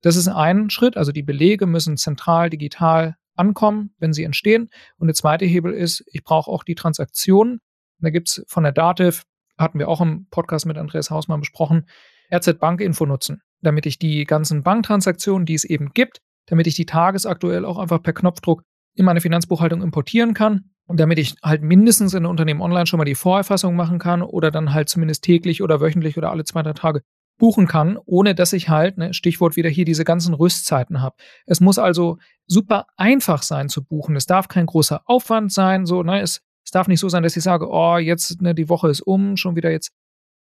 Das 0.00 0.16
ist 0.16 0.28
ein 0.28 0.70
Schritt. 0.70 0.96
Also 0.96 1.12
die 1.12 1.22
Belege 1.22 1.66
müssen 1.66 1.96
zentral, 1.96 2.50
digital 2.50 3.16
ankommen, 3.34 3.94
wenn 3.98 4.12
sie 4.12 4.24
entstehen. 4.24 4.70
Und 4.96 5.08
der 5.08 5.14
zweite 5.14 5.44
Hebel 5.44 5.72
ist, 5.72 6.04
ich 6.06 6.22
brauche 6.22 6.50
auch 6.50 6.64
die 6.64 6.74
Transaktionen. 6.74 7.60
Da 7.98 8.10
gibt 8.10 8.28
es 8.28 8.44
von 8.46 8.62
der 8.62 8.72
Dativ, 8.72 9.24
hatten 9.58 9.78
wir 9.78 9.88
auch 9.88 10.00
im 10.00 10.26
Podcast 10.30 10.66
mit 10.66 10.76
Andreas 10.76 11.10
Hausmann 11.10 11.40
besprochen, 11.40 11.86
RZ 12.34 12.58
Bank 12.58 12.80
Info 12.80 13.06
nutzen, 13.06 13.42
damit 13.60 13.86
ich 13.86 13.98
die 13.98 14.24
ganzen 14.24 14.62
Banktransaktionen, 14.62 15.46
die 15.46 15.54
es 15.54 15.64
eben 15.64 15.92
gibt, 15.92 16.20
damit 16.46 16.66
ich 16.66 16.74
die 16.74 16.86
tagesaktuell 16.86 17.64
auch 17.64 17.78
einfach 17.78 18.02
per 18.02 18.12
Knopfdruck 18.12 18.62
in 18.94 19.04
meine 19.04 19.20
Finanzbuchhaltung 19.20 19.82
importieren 19.82 20.34
kann 20.34 20.70
und 20.86 21.00
damit 21.00 21.18
ich 21.18 21.36
halt 21.42 21.62
mindestens 21.62 22.14
in 22.14 22.24
der 22.24 22.30
Unternehmen 22.30 22.60
online 22.60 22.86
schon 22.86 22.98
mal 22.98 23.04
die 23.04 23.14
Vorerfassung 23.14 23.74
machen 23.76 23.98
kann 23.98 24.22
oder 24.22 24.50
dann 24.50 24.74
halt 24.74 24.88
zumindest 24.88 25.24
täglich 25.24 25.62
oder 25.62 25.80
wöchentlich 25.80 26.18
oder 26.18 26.30
alle 26.30 26.44
zwei, 26.44 26.62
drei 26.62 26.72
Tage 26.72 27.02
buchen 27.38 27.66
kann, 27.66 27.98
ohne 28.04 28.34
dass 28.34 28.52
ich 28.52 28.68
halt, 28.68 28.98
ne, 28.98 29.14
Stichwort 29.14 29.56
wieder 29.56 29.68
hier, 29.68 29.84
diese 29.84 30.04
ganzen 30.04 30.34
Rüstzeiten 30.34 31.00
habe. 31.00 31.16
Es 31.46 31.60
muss 31.60 31.78
also 31.78 32.18
super 32.46 32.86
einfach 32.96 33.42
sein 33.42 33.68
zu 33.68 33.82
buchen. 33.84 34.16
Es 34.16 34.26
darf 34.26 34.48
kein 34.48 34.66
großer 34.66 35.02
Aufwand 35.06 35.52
sein. 35.52 35.86
So, 35.86 36.02
ne, 36.02 36.20
es, 36.20 36.42
es 36.64 36.70
darf 36.70 36.88
nicht 36.88 37.00
so 37.00 37.08
sein, 37.08 37.22
dass 37.22 37.36
ich 37.36 37.42
sage, 37.42 37.68
oh, 37.68 37.96
jetzt, 37.96 38.40
ne, 38.42 38.54
die 38.54 38.68
Woche 38.68 38.88
ist 38.88 39.00
um, 39.00 39.36
schon 39.36 39.56
wieder 39.56 39.70
jetzt 39.70 39.92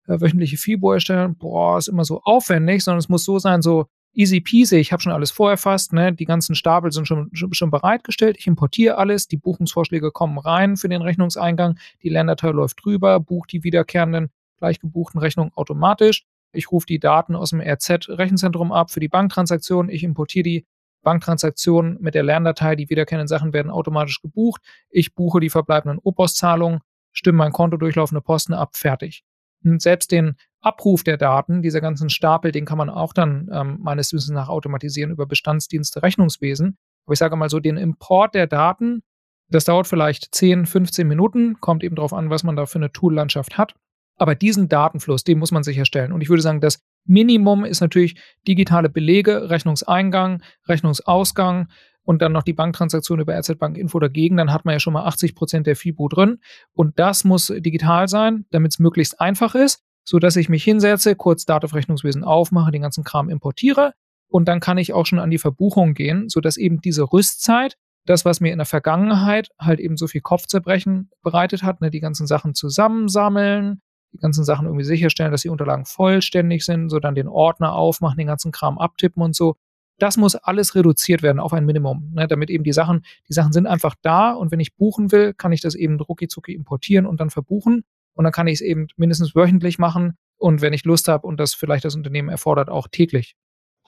äh, 0.07 0.19
wöchentliche 0.19 0.57
FIBO 0.57 0.93
erstellen. 0.93 1.37
Boah, 1.37 1.77
ist 1.77 1.87
immer 1.87 2.05
so 2.05 2.21
aufwendig, 2.23 2.83
sondern 2.83 2.99
es 2.99 3.09
muss 3.09 3.25
so 3.25 3.37
sein, 3.37 3.61
so, 3.61 3.85
easy 4.17 4.41
peasy, 4.41 4.77
ich 4.77 4.91
habe 4.91 5.01
schon 5.01 5.11
alles 5.11 5.31
vorerfasst, 5.31 5.93
ne? 5.93 6.11
die 6.11 6.25
ganzen 6.25 6.55
Stapel 6.55 6.91
sind 6.91 7.07
schon, 7.07 7.29
schon, 7.33 7.53
schon 7.53 7.69
bereitgestellt, 7.69 8.37
ich 8.39 8.47
importiere 8.47 8.97
alles, 8.97 9.27
die 9.27 9.37
Buchungsvorschläge 9.37 10.11
kommen 10.11 10.39
rein 10.39 10.75
für 10.75 10.89
den 10.89 11.01
Rechnungseingang, 11.01 11.77
die 12.01 12.09
Lerndatei 12.09 12.49
läuft 12.49 12.83
drüber, 12.83 13.19
bucht 13.19 13.51
die 13.51 13.63
wiederkehrenden 13.63 14.29
gleich 14.57 14.79
gebuchten 14.79 15.19
Rechnungen 15.19 15.53
automatisch. 15.53 16.23
Ich 16.51 16.71
rufe 16.71 16.87
die 16.87 16.99
Daten 16.99 17.35
aus 17.35 17.51
dem 17.51 17.61
RZ-Rechenzentrum 17.61 18.71
ab 18.71 18.89
für 18.89 18.99
die 18.99 19.07
Banktransaktion, 19.07 19.89
ich 19.89 20.03
importiere 20.03 20.43
die 20.43 20.65
Banktransaktionen 21.03 21.97
mit 22.01 22.15
der 22.15 22.23
Lerndatei, 22.23 22.75
die 22.75 22.89
wiederkehrenden 22.89 23.27
Sachen 23.27 23.53
werden 23.53 23.71
automatisch 23.71 24.21
gebucht. 24.21 24.61
Ich 24.89 25.13
buche 25.13 25.39
die 25.39 25.49
verbleibenden 25.49 25.99
Opos-Zahlungen, 26.03 26.79
stimmen 27.13 27.37
mein 27.37 27.51
Konto 27.51 27.77
durchlaufende 27.77 28.21
Posten 28.21 28.53
ab, 28.53 28.75
fertig. 28.75 29.23
Und 29.63 29.81
selbst 29.81 30.11
den 30.11 30.35
Abruf 30.61 31.03
der 31.03 31.17
Daten, 31.17 31.61
dieser 31.61 31.81
ganzen 31.81 32.09
Stapel, 32.09 32.51
den 32.51 32.65
kann 32.65 32.77
man 32.77 32.89
auch 32.89 33.13
dann 33.13 33.49
ähm, 33.51 33.77
meines 33.81 34.11
Wissens 34.13 34.33
nach 34.33 34.49
automatisieren 34.49 35.11
über 35.11 35.25
Bestandsdienste, 35.25 36.03
Rechnungswesen. 36.03 36.77
Aber 37.05 37.13
ich 37.13 37.19
sage 37.19 37.35
mal 37.35 37.49
so, 37.49 37.59
den 37.59 37.77
Import 37.77 38.35
der 38.35 38.47
Daten, 38.47 39.03
das 39.49 39.65
dauert 39.65 39.87
vielleicht 39.87 40.33
10, 40.35 40.65
15 40.65 41.07
Minuten, 41.07 41.59
kommt 41.59 41.83
eben 41.83 41.95
darauf 41.95 42.13
an, 42.13 42.29
was 42.29 42.43
man 42.43 42.55
da 42.55 42.65
für 42.65 42.79
eine 42.79 42.91
Toollandschaft 42.91 43.57
hat. 43.57 43.75
Aber 44.17 44.35
diesen 44.35 44.67
Datenfluss, 44.67 45.23
den 45.23 45.39
muss 45.39 45.51
man 45.51 45.63
sicherstellen. 45.63 46.11
Und 46.11 46.21
ich 46.21 46.29
würde 46.29 46.41
sagen, 46.41 46.59
das 46.59 46.81
Minimum 47.05 47.63
ist 47.63 47.81
natürlich 47.81 48.19
digitale 48.47 48.89
Belege, 48.89 49.49
Rechnungseingang, 49.49 50.41
Rechnungsausgang 50.67 51.69
und 52.03 52.21
dann 52.21 52.31
noch 52.31 52.43
die 52.43 52.53
Banktransaktion 52.53 53.19
über 53.19 53.37
RZ 53.37 53.57
Bank 53.59 53.77
Info 53.77 53.99
dagegen. 53.99 54.37
Dann 54.37 54.51
hat 54.51 54.65
man 54.65 54.73
ja 54.73 54.79
schon 54.79 54.93
mal 54.93 55.05
80 55.05 55.35
Prozent 55.35 55.67
der 55.67 55.75
FIBO 55.75 56.07
drin. 56.07 56.39
Und 56.73 56.99
das 56.99 57.23
muss 57.23 57.47
digital 57.47 58.07
sein, 58.07 58.45
damit 58.49 58.73
es 58.73 58.79
möglichst 58.79 59.21
einfach 59.21 59.55
ist, 59.55 59.83
sodass 60.07 60.37
ich 60.37 60.47
mich 60.47 60.63
hinsetze, 60.63 61.15
kurz 61.15 61.45
Datenrechnungswesen 61.45 62.23
aufmache, 62.23 62.71
den 62.71 62.81
ganzen 62.81 63.03
Kram 63.03 63.29
importiere. 63.29 63.91
Und 64.29 64.47
dann 64.47 64.61
kann 64.61 64.77
ich 64.77 64.93
auch 64.93 65.05
schon 65.05 65.19
an 65.19 65.29
die 65.29 65.37
Verbuchung 65.37 65.93
gehen, 65.93 66.29
sodass 66.29 66.55
eben 66.55 66.79
diese 66.79 67.11
Rüstzeit 67.11 67.77
das, 68.05 68.23
was 68.23 68.39
mir 68.39 68.53
in 68.53 68.57
der 68.57 68.65
Vergangenheit 68.65 69.49
halt 69.59 69.81
eben 69.81 69.97
so 69.97 70.07
viel 70.07 70.21
Kopfzerbrechen 70.21 71.09
bereitet 71.23 71.63
hat, 71.63 71.81
ne, 71.81 71.89
die 71.89 71.99
ganzen 71.99 72.25
Sachen 72.25 72.55
zusammensammeln, 72.55 73.81
die 74.13 74.19
ganzen 74.19 74.45
Sachen 74.45 74.65
irgendwie 74.65 74.85
sicherstellen, 74.85 75.31
dass 75.31 75.41
die 75.41 75.49
Unterlagen 75.49 75.83
vollständig 75.83 76.63
sind, 76.63 76.87
so 76.87 76.99
dann 76.99 77.15
den 77.15 77.27
Ordner 77.27 77.73
aufmachen, 77.73 78.17
den 78.17 78.27
ganzen 78.27 78.53
Kram 78.53 78.77
abtippen 78.77 79.21
und 79.21 79.35
so. 79.35 79.57
Das 79.99 80.15
muss 80.15 80.35
alles 80.35 80.73
reduziert 80.73 81.21
werden 81.21 81.39
auf 81.41 81.51
ein 81.51 81.65
Minimum, 81.65 82.13
ne, 82.13 82.29
damit 82.29 82.49
eben 82.49 82.63
die 82.63 82.71
Sachen, 82.71 83.03
die 83.27 83.33
Sachen 83.33 83.51
sind 83.51 83.67
einfach 83.67 83.95
da 84.01 84.31
und 84.31 84.53
wenn 84.53 84.61
ich 84.61 84.77
buchen 84.77 85.11
will, 85.11 85.33
kann 85.33 85.51
ich 85.51 85.59
das 85.59 85.75
eben 85.75 85.99
rucki 85.99 86.29
importieren 86.53 87.05
und 87.05 87.19
dann 87.19 87.29
verbuchen 87.29 87.83
und 88.17 88.23
dann 88.23 88.33
kann 88.33 88.47
ich 88.47 88.55
es 88.55 88.61
eben 88.61 88.87
mindestens 88.97 89.35
wöchentlich 89.35 89.77
machen 89.79 90.17
und 90.37 90.61
wenn 90.61 90.73
ich 90.73 90.83
Lust 90.85 91.07
habe 91.07 91.25
und 91.25 91.39
das 91.39 91.53
vielleicht 91.53 91.85
das 91.85 91.95
Unternehmen 91.95 92.29
erfordert, 92.29 92.69
auch 92.69 92.87
täglich. 92.91 93.35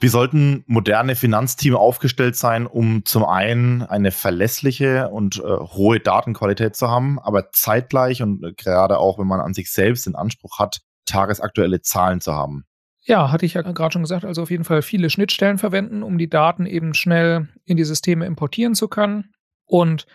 Wie 0.01 0.07
sollten 0.07 0.63
moderne 0.65 1.15
Finanzteams 1.15 1.75
aufgestellt 1.75 2.37
sein, 2.37 2.67
um 2.67 3.03
zum 3.03 3.25
einen 3.25 3.81
eine 3.81 4.11
verlässliche 4.11 5.09
und 5.09 5.39
äh, 5.39 5.41
hohe 5.41 5.99
Datenqualität 5.99 6.75
zu 6.75 6.89
haben, 6.89 7.19
aber 7.19 7.51
zeitgleich 7.51 8.21
und 8.21 8.43
äh, 8.43 8.53
gerade 8.53 8.97
auch, 8.97 9.19
wenn 9.19 9.27
man 9.27 9.41
an 9.41 9.53
sich 9.53 9.71
selbst 9.71 10.05
den 10.05 10.15
Anspruch 10.15 10.57
hat, 10.57 10.79
tagesaktuelle 11.05 11.81
Zahlen 11.81 12.21
zu 12.21 12.33
haben? 12.33 12.63
Ja, 13.01 13.31
hatte 13.31 13.45
ich 13.45 13.55
ja 13.55 13.61
gerade 13.61 13.91
schon 13.91 14.03
gesagt, 14.03 14.23
also 14.23 14.43
auf 14.43 14.51
jeden 14.51 14.63
Fall 14.63 14.83
viele 14.83 15.09
Schnittstellen 15.09 15.57
verwenden, 15.57 16.03
um 16.03 16.17
die 16.17 16.29
Daten 16.29 16.65
eben 16.65 16.93
schnell 16.93 17.49
in 17.65 17.75
die 17.75 17.83
Systeme 17.83 18.25
importieren 18.25 18.75
zu 18.75 18.87
können. 18.87 19.33
Und 19.65 20.05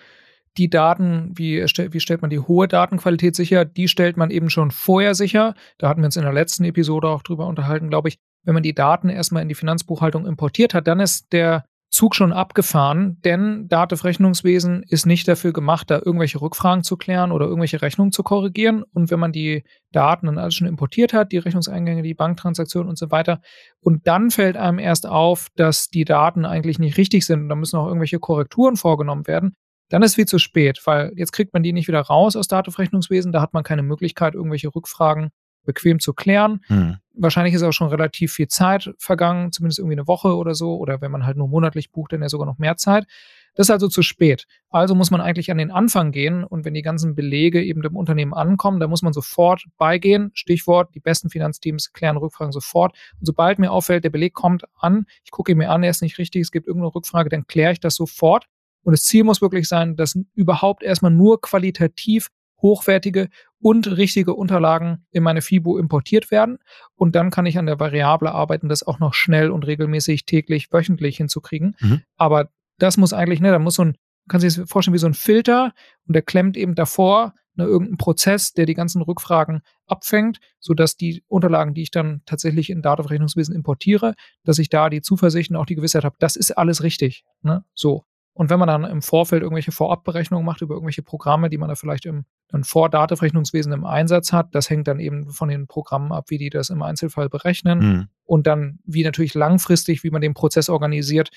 die 0.57 0.71
Daten, 0.71 1.33
wie, 1.35 1.63
wie 1.63 2.01
stellt 2.01 2.23
man 2.23 2.31
die 2.31 2.39
hohe 2.39 2.69
Datenqualität 2.69 3.35
sicher? 3.35 3.65
Die 3.65 3.89
stellt 3.89 4.17
man 4.17 4.31
eben 4.31 4.51
schon 4.51 4.71
vorher 4.71 5.15
sicher. 5.15 5.55
Da 5.79 5.89
hatten 5.89 6.01
wir 6.01 6.07
uns 6.07 6.17
in 6.17 6.23
der 6.23 6.33
letzten 6.33 6.65
Episode 6.65 7.09
auch 7.09 7.23
drüber 7.23 7.47
unterhalten, 7.47 7.91
glaube 7.91 8.09
ich, 8.09 8.19
wenn 8.45 8.55
man 8.55 8.63
die 8.63 8.75
Daten 8.75 9.09
erstmal 9.09 9.43
in 9.43 9.49
die 9.49 9.55
Finanzbuchhaltung 9.55 10.27
importiert 10.27 10.75
hat, 10.75 10.87
dann 10.87 11.01
ist 11.01 11.33
der 11.33 11.65
Zug 11.95 12.17
schon 12.17 12.33
abgefahren, 12.33 13.21
denn 13.25 13.69
Dativ 13.69 14.03
Rechnungswesen 14.03 14.83
ist 14.83 15.07
nicht 15.07 15.29
dafür 15.29 15.53
gemacht, 15.53 15.91
da 15.93 16.01
irgendwelche 16.05 16.41
Rückfragen 16.41 16.83
zu 16.83 16.97
klären 16.97 17.31
oder 17.31 17.47
irgendwelche 17.47 17.83
Rechnungen 17.83 18.11
zu 18.11 18.25
korrigieren. 18.25 18.83
Und 18.93 19.13
wenn 19.13 19.21
man 19.21 19.31
die 19.31 19.63
Daten 19.93 20.27
dann 20.27 20.37
alles 20.37 20.57
schon 20.57 20.67
importiert 20.67 21.13
hat, 21.13 21.31
die 21.31 21.39
Rechnungseingänge, 21.39 22.03
die 22.03 22.15
Banktransaktionen 22.15 22.89
und 22.89 22.99
so 22.99 23.13
weiter, 23.13 23.41
und 23.81 24.09
dann 24.09 24.33
fällt 24.33 24.57
einem 24.57 24.81
erst 24.81 25.07
auf, 25.07 25.47
dass 25.55 25.87
die 25.87 26.05
Daten 26.05 26.45
eigentlich 26.45 26.81
nicht 26.81 26.97
richtig 26.99 27.25
sind 27.27 27.43
und 27.43 27.49
da 27.49 27.55
müssen 27.55 27.79
auch 27.79 27.87
irgendwelche 27.87 28.19
Korrekturen 28.19 28.77
vorgenommen 28.77 29.29
werden, 29.29 29.55
dann 29.89 30.03
ist 30.03 30.13
es 30.13 30.15
viel 30.17 30.27
zu 30.27 30.39
spät, 30.39 30.81
weil 30.85 31.13
jetzt 31.17 31.33
kriegt 31.33 31.53
man 31.53 31.63
die 31.63 31.73
nicht 31.73 31.89
wieder 31.89 32.01
raus 32.01 32.37
aus 32.37 32.49
Dativ 32.49 32.79
Rechnungswesen, 32.79 33.33
da 33.33 33.41
hat 33.41 33.55
man 33.55 33.63
keine 33.63 33.83
Möglichkeit, 33.83 34.35
irgendwelche 34.35 34.75
Rückfragen 34.75 35.31
bequem 35.65 35.99
zu 35.99 36.13
klären. 36.13 36.61
Hm. 36.67 36.97
Wahrscheinlich 37.15 37.55
ist 37.55 37.63
auch 37.63 37.73
schon 37.73 37.89
relativ 37.89 38.33
viel 38.33 38.49
Zeit 38.49 38.93
vergangen, 38.99 39.53
zumindest 39.53 39.79
irgendwie 39.79 39.95
eine 39.95 40.07
Woche 40.07 40.37
oder 40.37 40.55
so. 40.55 40.77
Oder 40.77 41.01
wenn 41.01 41.11
man 41.11 41.25
halt 41.25 41.37
nur 41.37 41.49
monatlich 41.49 41.93
bucht, 41.93 42.13
dann 42.13 42.23
ja 42.23 42.29
sogar 42.29 42.47
noch 42.47 42.59
mehr 42.59 42.77
Zeit. 42.77 43.07
Das 43.55 43.69
ist 43.69 43.71
also 43.71 43.87
zu 43.87 44.03
spät. 44.03 44.47
Also 44.69 44.97
muss 44.97 45.13
man 45.13 45.21
eigentlich 45.21 45.51
an 45.53 45.59
den 45.59 45.71
Anfang 45.71 46.11
gehen 46.11 46.43
und 46.43 46.65
wenn 46.65 46.75
die 46.75 46.83
ganzen 46.83 47.15
Belege 47.15 47.63
eben 47.63 47.83
dem 47.83 47.97
Unternehmen 47.97 48.35
ankommen, 48.35 48.81
dann 48.81 48.91
muss 48.91 49.03
man 49.03 49.13
sofort 49.13 49.65
beigehen. 49.79 50.33
Stichwort, 50.35 50.93
die 50.95 51.01
besten 51.01 51.31
Finanzteams 51.31 51.93
klären 51.93 52.17
Rückfragen 52.17 52.53
sofort. 52.53 52.97
Und 53.21 53.27
sobald 53.27 53.61
mir 53.61 53.71
auffällt, 53.71 54.03
der 54.03 54.11
Beleg 54.11 54.35
kommt 54.35 54.65
an, 54.75 55.07
ich 55.25 55.31
gucke 55.31 55.53
ihn 55.53 55.59
mir 55.59 55.71
an, 55.71 55.85
er 55.85 55.91
ist 55.91 56.03
nicht 56.03 56.19
richtig, 56.19 56.43
es 56.43 56.51
gibt 56.51 56.67
irgendeine 56.67 56.95
Rückfrage, 56.95 57.29
dann 57.29 57.47
kläre 57.47 57.73
ich 57.73 57.81
das 57.81 57.95
sofort. 57.95 58.47
Und 58.85 58.93
das 58.93 59.03
Ziel 59.03 59.25
muss 59.25 59.43
wirklich 59.43 59.67
sein, 59.69 59.97
dass 59.97 60.17
überhaupt 60.35 60.83
erstmal 60.83 61.11
nur 61.11 61.41
qualitativ 61.41 62.29
hochwertige 62.65 63.29
und 63.61 63.97
richtige 63.97 64.35
Unterlagen 64.35 65.07
in 65.11 65.23
meine 65.23 65.43
FIBO 65.43 65.79
importiert 65.79 66.31
werden. 66.31 66.59
Und 66.95 67.15
dann 67.15 67.31
kann 67.31 67.47
ich 67.47 67.59
an 67.59 67.67
der 67.67 67.79
Variable 67.79 68.33
arbeiten, 68.33 68.69
das 68.69 68.83
auch 68.83 68.99
noch 68.99 69.15
schnell 69.15 69.51
und 69.51 69.67
regelmäßig 69.67 70.25
täglich, 70.25 70.73
wöchentlich 70.73 71.19
hinzukriegen. 71.19 71.77
Mhm. 71.81 72.03
Aber 72.17 72.51
das 72.79 72.97
muss 72.97 73.13
eigentlich, 73.13 73.41
ne, 73.41 73.51
da 73.51 73.59
muss 73.59 73.75
so 73.75 73.85
ein, 73.85 73.97
kann 74.29 74.41
sich 74.41 74.55
das 74.55 74.69
vorstellen 74.69 74.95
wie 74.95 74.99
so 74.99 75.07
ein 75.07 75.15
Filter 75.15 75.73
und 76.07 76.15
der 76.15 76.23
klemmt 76.23 76.57
eben 76.57 76.75
davor 76.75 77.35
ne, 77.55 77.65
irgendeinen 77.65 77.99
Prozess, 77.99 78.55
der 78.55 78.67
die 78.67 78.75
ganzen 78.75 79.03
Rückfragen 79.03 79.61
abfängt, 79.87 80.41
sodass 80.59 80.97
die 80.97 81.23
Unterlagen, 81.29 81.75
die 81.75 81.83
ich 81.83 81.91
dann 81.91 82.23
tatsächlich 82.25 82.71
in 82.71 82.83
Datenrechnungswesen 82.83 83.55
importiere, 83.55 84.15
dass 84.45 84.59
ich 84.59 84.71
da 84.71 84.89
die 84.89 85.03
Zuversicht 85.03 85.51
und 85.51 85.57
auch 85.57 85.67
die 85.67 85.77
Gewissheit 85.77 86.05
habe, 86.05 86.17
das 86.19 86.37
ist 86.37 86.53
alles 86.53 86.83
richtig. 86.83 87.25
Ne? 87.43 87.65
So. 87.75 88.05
Und 88.35 88.51
wenn 88.51 88.59
man 88.59 88.69
dann 88.69 88.85
im 88.85 89.01
Vorfeld 89.01 89.43
irgendwelche 89.43 89.73
Vorabberechnungen 89.73 90.45
macht 90.45 90.61
über 90.61 90.75
irgendwelche 90.75 91.03
Programme, 91.03 91.49
die 91.49 91.59
man 91.59 91.69
da 91.69 91.77
vielleicht 91.77 92.05
im 92.05 92.25
dann 92.49 92.65
vor 92.65 92.89
Datenrechnungswesen 92.89 93.73
im 93.73 93.85
Einsatz 93.85 94.33
hat, 94.33 94.55
das 94.55 94.71
hängt 94.71 94.87
dann 94.87 95.01
eben 95.01 95.31
von 95.31 95.49
den 95.49 95.67
Programmen 95.67 96.13
ab, 96.13 96.27
wie 96.29 96.39
die 96.39 96.51
das 96.51 96.71
im 96.71 96.83
Einzelfall 96.83 97.29
berechnen. 97.29 97.79
Mhm. 97.79 98.09
Und 98.25 98.47
dann, 98.47 98.79
wie 98.85 99.03
natürlich 99.03 99.35
langfristig, 99.35 100.05
wie 100.05 100.11
man 100.11 100.21
den 100.21 100.35
Prozess 100.35 100.69
organisiert, 100.69 101.31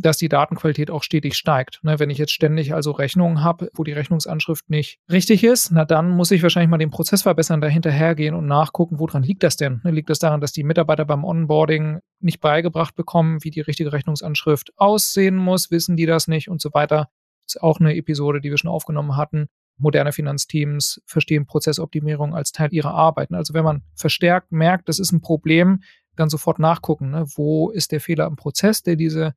dass 0.00 0.16
die 0.16 0.28
Datenqualität 0.28 0.90
auch 0.90 1.02
stetig 1.02 1.34
steigt. 1.34 1.80
Ne, 1.82 1.98
wenn 1.98 2.10
ich 2.10 2.18
jetzt 2.18 2.32
ständig 2.32 2.74
also 2.74 2.92
Rechnungen 2.92 3.42
habe, 3.42 3.70
wo 3.74 3.84
die 3.84 3.92
Rechnungsanschrift 3.92 4.70
nicht 4.70 4.98
richtig 5.10 5.44
ist, 5.44 5.70
na 5.70 5.84
dann 5.84 6.10
muss 6.10 6.30
ich 6.30 6.42
wahrscheinlich 6.42 6.70
mal 6.70 6.78
den 6.78 6.90
Prozess 6.90 7.22
verbessern, 7.22 7.60
dahinterhergehen 7.60 8.34
und 8.34 8.46
nachgucken, 8.46 8.98
woran 8.98 9.22
liegt 9.22 9.42
das 9.42 9.56
denn? 9.56 9.80
Ne, 9.84 9.90
liegt 9.90 10.10
das 10.10 10.18
daran, 10.18 10.40
dass 10.40 10.52
die 10.52 10.64
Mitarbeiter 10.64 11.04
beim 11.04 11.24
Onboarding 11.24 11.98
nicht 12.20 12.40
beigebracht 12.40 12.94
bekommen, 12.94 13.42
wie 13.42 13.50
die 13.50 13.60
richtige 13.60 13.92
Rechnungsanschrift 13.92 14.72
aussehen 14.76 15.36
muss? 15.36 15.70
Wissen 15.70 15.96
die 15.96 16.06
das 16.06 16.28
nicht 16.28 16.48
und 16.48 16.60
so 16.60 16.72
weiter? 16.72 17.08
Das 17.46 17.56
ist 17.56 17.62
auch 17.62 17.80
eine 17.80 17.96
Episode, 17.96 18.40
die 18.40 18.50
wir 18.50 18.58
schon 18.58 18.70
aufgenommen 18.70 19.16
hatten. 19.16 19.48
Moderne 19.78 20.12
Finanzteams 20.12 21.00
verstehen 21.06 21.46
Prozessoptimierung 21.46 22.34
als 22.34 22.52
Teil 22.52 22.72
ihrer 22.72 22.94
Arbeiten. 22.94 23.34
Also 23.34 23.54
wenn 23.54 23.64
man 23.64 23.82
verstärkt 23.94 24.50
merkt, 24.52 24.88
das 24.88 24.98
ist 24.98 25.12
ein 25.12 25.20
Problem, 25.20 25.82
dann 26.16 26.28
sofort 26.28 26.58
nachgucken, 26.58 27.10
ne? 27.10 27.26
wo 27.36 27.70
ist 27.70 27.92
der 27.92 28.00
Fehler 28.00 28.26
im 28.26 28.36
Prozess, 28.36 28.82
der 28.82 28.96
diese 28.96 29.34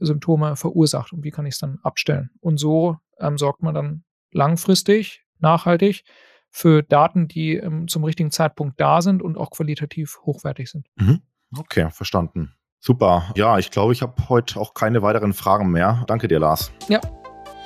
Symptome 0.00 0.56
verursacht 0.56 1.12
und 1.12 1.24
wie 1.24 1.30
kann 1.30 1.46
ich 1.46 1.54
es 1.54 1.60
dann 1.60 1.78
abstellen. 1.82 2.30
Und 2.40 2.58
so 2.58 2.96
ähm, 3.18 3.38
sorgt 3.38 3.62
man 3.62 3.74
dann 3.74 4.04
langfristig, 4.32 5.24
nachhaltig 5.38 6.04
für 6.50 6.82
Daten, 6.82 7.28
die 7.28 7.56
ähm, 7.56 7.88
zum 7.88 8.04
richtigen 8.04 8.30
Zeitpunkt 8.30 8.80
da 8.80 9.02
sind 9.02 9.22
und 9.22 9.38
auch 9.38 9.50
qualitativ 9.50 10.18
hochwertig 10.24 10.70
sind. 10.70 10.86
Mhm. 10.96 11.20
Okay, 11.56 11.90
verstanden. 11.90 12.54
Super. 12.80 13.30
Ja, 13.36 13.58
ich 13.58 13.70
glaube, 13.70 13.92
ich 13.92 14.02
habe 14.02 14.28
heute 14.28 14.58
auch 14.58 14.74
keine 14.74 15.02
weiteren 15.02 15.32
Fragen 15.32 15.70
mehr. 15.70 16.04
Danke 16.06 16.28
dir, 16.28 16.38
Lars. 16.38 16.72
Ja. 16.88 17.00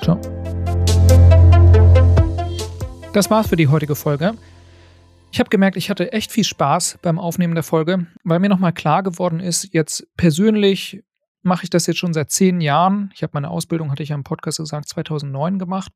Ciao. 0.01 0.19
Das 3.13 3.29
war's 3.29 3.47
für 3.47 3.55
die 3.55 3.69
heutige 3.69 3.95
Folge. 3.95 4.33
Ich 5.31 5.39
habe 5.39 5.49
gemerkt, 5.49 5.77
ich 5.77 5.89
hatte 5.89 6.11
echt 6.11 6.31
viel 6.31 6.43
Spaß 6.43 6.99
beim 7.01 7.19
Aufnehmen 7.19 7.55
der 7.55 7.63
Folge, 7.63 8.07
weil 8.23 8.39
mir 8.39 8.49
nochmal 8.49 8.73
klar 8.73 9.03
geworden 9.03 9.39
ist, 9.39 9.73
jetzt 9.73 10.07
persönlich 10.17 11.03
mache 11.45 11.63
ich 11.63 11.69
das 11.69 11.87
jetzt 11.87 11.97
schon 11.97 12.13
seit 12.13 12.31
zehn 12.31 12.59
Jahren. 12.59 13.11
Ich 13.13 13.23
habe 13.23 13.31
meine 13.33 13.49
Ausbildung, 13.49 13.91
hatte 13.91 14.03
ich 14.03 14.09
ja 14.09 14.15
im 14.15 14.23
Podcast 14.23 14.57
gesagt, 14.57 14.89
2009 14.89 15.59
gemacht. 15.59 15.91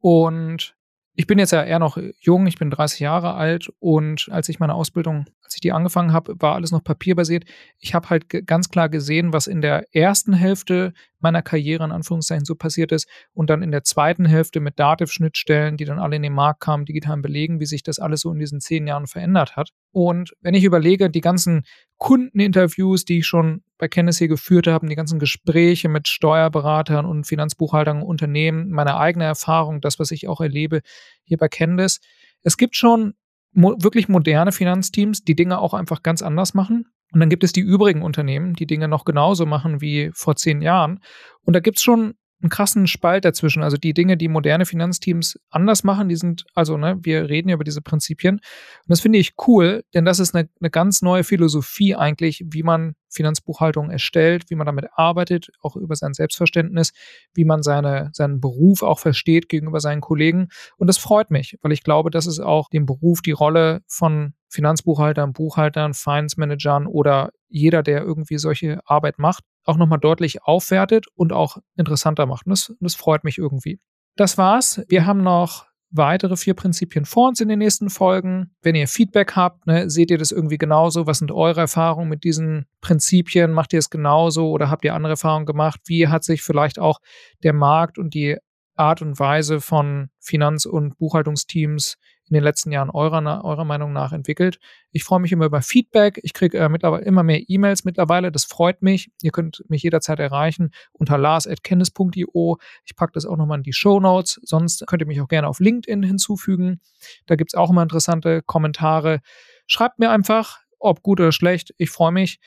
Und 0.00 0.74
ich 1.14 1.26
bin 1.26 1.38
jetzt 1.38 1.52
ja 1.52 1.62
eher 1.62 1.78
noch 1.78 1.98
jung, 2.20 2.46
ich 2.46 2.58
bin 2.58 2.70
30 2.70 3.00
Jahre 3.00 3.34
alt 3.34 3.70
und 3.80 4.28
als 4.30 4.48
ich 4.48 4.60
meine 4.60 4.74
Ausbildung, 4.74 5.26
als 5.48 5.54
ich 5.54 5.62
die 5.62 5.72
angefangen 5.72 6.12
habe, 6.12 6.34
war 6.40 6.56
alles 6.56 6.72
noch 6.72 6.84
papierbasiert. 6.84 7.44
Ich 7.78 7.94
habe 7.94 8.10
halt 8.10 8.28
ganz 8.46 8.68
klar 8.68 8.90
gesehen, 8.90 9.32
was 9.32 9.46
in 9.46 9.62
der 9.62 9.86
ersten 9.94 10.34
Hälfte 10.34 10.92
meiner 11.20 11.40
Karriere 11.40 11.84
in 11.84 11.90
Anführungszeichen 11.90 12.44
so 12.44 12.54
passiert 12.54 12.92
ist 12.92 13.08
und 13.32 13.48
dann 13.48 13.62
in 13.62 13.70
der 13.70 13.82
zweiten 13.82 14.26
Hälfte 14.26 14.60
mit 14.60 14.78
Dativ-Schnittstellen, 14.78 15.78
die 15.78 15.86
dann 15.86 15.98
alle 15.98 16.16
in 16.16 16.22
den 16.22 16.34
Markt 16.34 16.60
kamen, 16.60 16.84
digitalen 16.84 17.22
Belegen, 17.22 17.60
wie 17.60 17.64
sich 17.64 17.82
das 17.82 17.98
alles 17.98 18.20
so 18.20 18.30
in 18.30 18.38
diesen 18.38 18.60
zehn 18.60 18.86
Jahren 18.86 19.06
verändert 19.06 19.56
hat. 19.56 19.70
Und 19.90 20.34
wenn 20.42 20.52
ich 20.52 20.64
überlege, 20.64 21.08
die 21.08 21.22
ganzen 21.22 21.62
Kundeninterviews, 21.96 23.06
die 23.06 23.20
ich 23.20 23.26
schon 23.26 23.62
bei 23.78 23.88
Kennis 23.88 24.18
hier 24.18 24.28
geführt 24.28 24.66
habe, 24.66 24.86
die 24.86 24.96
ganzen 24.96 25.18
Gespräche 25.18 25.88
mit 25.88 26.08
Steuerberatern 26.08 27.06
und 27.06 27.26
Finanzbuchhaltern, 27.26 28.02
Unternehmen, 28.02 28.68
meine 28.68 28.98
eigene 28.98 29.24
Erfahrung, 29.24 29.80
das, 29.80 29.98
was 29.98 30.10
ich 30.10 30.28
auch 30.28 30.42
erlebe 30.42 30.82
hier 31.24 31.38
bei 31.38 31.48
Candice. 31.48 32.00
Es 32.42 32.58
gibt 32.58 32.76
schon 32.76 33.14
mo 33.52 33.74
wirklich 33.80 34.08
moderne 34.08 34.52
Finanzteams, 34.52 35.22
die 35.22 35.34
Dinge 35.34 35.58
auch 35.58 35.74
einfach 35.74 36.02
ganz 36.02 36.22
anders 36.22 36.54
machen. 36.54 36.84
Und 37.12 37.20
dann 37.20 37.30
gibt 37.30 37.44
es 37.44 37.52
die 37.52 37.60
übrigen 37.60 38.02
Unternehmen, 38.02 38.54
die 38.54 38.66
Dinge 38.66 38.88
noch 38.88 39.04
genauso 39.04 39.46
machen 39.46 39.80
wie 39.80 40.10
vor 40.14 40.36
zehn 40.36 40.60
Jahren. 40.60 41.00
Und 41.42 41.54
da 41.54 41.60
gibt 41.60 41.78
es 41.78 41.82
schon 41.82 42.14
einen 42.40 42.50
krassen 42.50 42.86
Spalt 42.86 43.24
dazwischen. 43.24 43.62
Also 43.62 43.76
die 43.76 43.94
Dinge, 43.94 44.16
die 44.16 44.28
moderne 44.28 44.64
Finanzteams 44.64 45.38
anders 45.50 45.82
machen, 45.82 46.08
die 46.08 46.16
sind, 46.16 46.44
also 46.54 46.76
ne, 46.76 46.98
wir 47.00 47.28
reden 47.28 47.48
ja 47.48 47.54
über 47.54 47.64
diese 47.64 47.82
Prinzipien. 47.82 48.36
Und 48.36 48.42
das 48.86 49.00
finde 49.00 49.18
ich 49.18 49.34
cool, 49.46 49.84
denn 49.94 50.04
das 50.04 50.20
ist 50.20 50.34
eine, 50.34 50.48
eine 50.60 50.70
ganz 50.70 51.02
neue 51.02 51.24
Philosophie 51.24 51.96
eigentlich, 51.96 52.44
wie 52.46 52.62
man 52.62 52.94
Finanzbuchhaltung 53.10 53.90
erstellt, 53.90 54.50
wie 54.50 54.54
man 54.54 54.66
damit 54.66 54.86
arbeitet, 54.92 55.50
auch 55.62 55.76
über 55.76 55.96
sein 55.96 56.14
Selbstverständnis, 56.14 56.92
wie 57.34 57.44
man 57.44 57.62
seine, 57.62 58.10
seinen 58.12 58.40
Beruf 58.40 58.82
auch 58.82 58.98
versteht 58.98 59.48
gegenüber 59.48 59.80
seinen 59.80 60.00
Kollegen. 60.00 60.48
Und 60.76 60.86
das 60.86 60.98
freut 60.98 61.30
mich, 61.30 61.58
weil 61.62 61.72
ich 61.72 61.82
glaube, 61.82 62.10
dass 62.10 62.26
es 62.26 62.38
auch 62.38 62.68
dem 62.68 62.86
Beruf 62.86 63.20
die 63.22 63.32
Rolle 63.32 63.80
von 63.86 64.34
Finanzbuchhaltern, 64.48 65.32
Buchhaltern, 65.32 65.94
Finance 65.94 66.38
Managern 66.38 66.86
oder 66.86 67.30
jeder, 67.48 67.82
der 67.82 68.02
irgendwie 68.02 68.38
solche 68.38 68.80
Arbeit 68.84 69.18
macht, 69.18 69.44
auch 69.68 69.76
nochmal 69.76 69.98
deutlich 69.98 70.42
aufwertet 70.42 71.06
und 71.14 71.32
auch 71.32 71.58
interessanter 71.76 72.26
macht. 72.26 72.46
Und 72.46 72.50
das, 72.50 72.74
das 72.80 72.94
freut 72.94 73.22
mich 73.22 73.38
irgendwie. 73.38 73.78
Das 74.16 74.38
war's. 74.38 74.82
Wir 74.88 75.06
haben 75.06 75.22
noch 75.22 75.66
weitere 75.90 76.36
vier 76.36 76.54
Prinzipien 76.54 77.04
vor 77.04 77.28
uns 77.28 77.40
in 77.40 77.48
den 77.48 77.58
nächsten 77.58 77.90
Folgen. 77.90 78.50
Wenn 78.62 78.74
ihr 78.74 78.88
Feedback 78.88 79.36
habt, 79.36 79.66
ne, 79.66 79.88
seht 79.88 80.10
ihr 80.10 80.18
das 80.18 80.32
irgendwie 80.32 80.58
genauso? 80.58 81.06
Was 81.06 81.18
sind 81.18 81.32
eure 81.32 81.60
Erfahrungen 81.60 82.08
mit 82.08 82.24
diesen 82.24 82.66
Prinzipien? 82.80 83.52
Macht 83.52 83.72
ihr 83.72 83.78
es 83.78 83.90
genauso 83.90 84.50
oder 84.50 84.70
habt 84.70 84.84
ihr 84.84 84.94
andere 84.94 85.12
Erfahrungen 85.12 85.46
gemacht? 85.46 85.80
Wie 85.86 86.08
hat 86.08 86.24
sich 86.24 86.42
vielleicht 86.42 86.78
auch 86.78 86.98
der 87.42 87.52
Markt 87.52 87.98
und 87.98 88.14
die 88.14 88.38
Art 88.74 89.02
und 89.02 89.18
Weise 89.18 89.60
von 89.60 90.08
Finanz- 90.18 90.66
und 90.66 90.96
Buchhaltungsteams 90.98 91.96
in 92.30 92.34
den 92.34 92.42
letzten 92.42 92.72
Jahren 92.72 92.90
eurer, 92.90 93.44
eurer 93.44 93.64
Meinung 93.64 93.92
nach 93.92 94.12
entwickelt. 94.12 94.58
Ich 94.90 95.04
freue 95.04 95.20
mich 95.20 95.32
immer 95.32 95.46
über 95.46 95.62
Feedback. 95.62 96.20
Ich 96.22 96.32
kriege 96.32 96.58
äh, 96.58 96.68
mittlerweile 96.68 97.04
immer 97.04 97.22
mehr 97.22 97.42
E-Mails 97.48 97.84
mittlerweile. 97.84 98.32
Das 98.32 98.44
freut 98.44 98.82
mich. 98.82 99.10
Ihr 99.22 99.30
könnt 99.30 99.64
mich 99.68 99.82
jederzeit 99.82 100.18
erreichen 100.18 100.70
unter 100.92 101.18
lars.kennis.io. 101.18 102.58
Ich 102.84 102.96
packe 102.96 103.12
das 103.12 103.26
auch 103.26 103.36
nochmal 103.36 103.58
in 103.58 103.64
die 103.64 103.72
Show 103.72 104.00
Notes. 104.00 104.40
Sonst 104.42 104.86
könnt 104.86 105.02
ihr 105.02 105.06
mich 105.06 105.20
auch 105.20 105.28
gerne 105.28 105.48
auf 105.48 105.60
LinkedIn 105.60 106.02
hinzufügen. 106.02 106.80
Da 107.26 107.36
gibt 107.36 107.52
es 107.52 107.58
auch 107.58 107.70
immer 107.70 107.82
interessante 107.82 108.42
Kommentare. 108.42 109.20
Schreibt 109.66 109.98
mir 109.98 110.10
einfach, 110.10 110.60
ob 110.78 111.02
gut 111.02 111.20
oder 111.20 111.32
schlecht. 111.32 111.74
Ich 111.78 111.90
freue 111.90 112.12
mich 112.12 112.38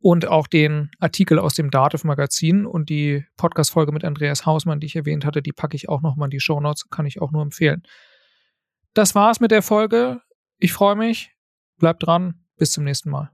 und 0.00 0.26
auch 0.26 0.46
den 0.46 0.90
Artikel 0.98 1.38
aus 1.38 1.54
dem 1.54 1.70
Dativ 1.70 2.04
Magazin 2.04 2.64
und 2.66 2.88
die 2.88 3.24
Podcast-Folge 3.36 3.92
mit 3.92 4.04
Andreas 4.04 4.46
Hausmann, 4.46 4.80
die 4.80 4.86
ich 4.86 4.96
erwähnt 4.96 5.24
hatte, 5.24 5.42
die 5.42 5.52
packe 5.52 5.76
ich 5.76 5.88
auch 5.88 6.00
nochmal 6.00 6.26
in 6.26 6.30
die 6.30 6.40
Show 6.40 6.60
Notes, 6.60 6.88
kann 6.90 7.06
ich 7.06 7.20
auch 7.20 7.32
nur 7.32 7.42
empfehlen. 7.42 7.82
Das 8.94 9.14
war's 9.14 9.40
mit 9.40 9.50
der 9.50 9.62
Folge. 9.62 10.20
Ich 10.58 10.72
freue 10.72 10.96
mich. 10.96 11.32
Bleibt 11.78 12.04
dran. 12.06 12.44
Bis 12.56 12.72
zum 12.72 12.84
nächsten 12.84 13.10
Mal. 13.10 13.30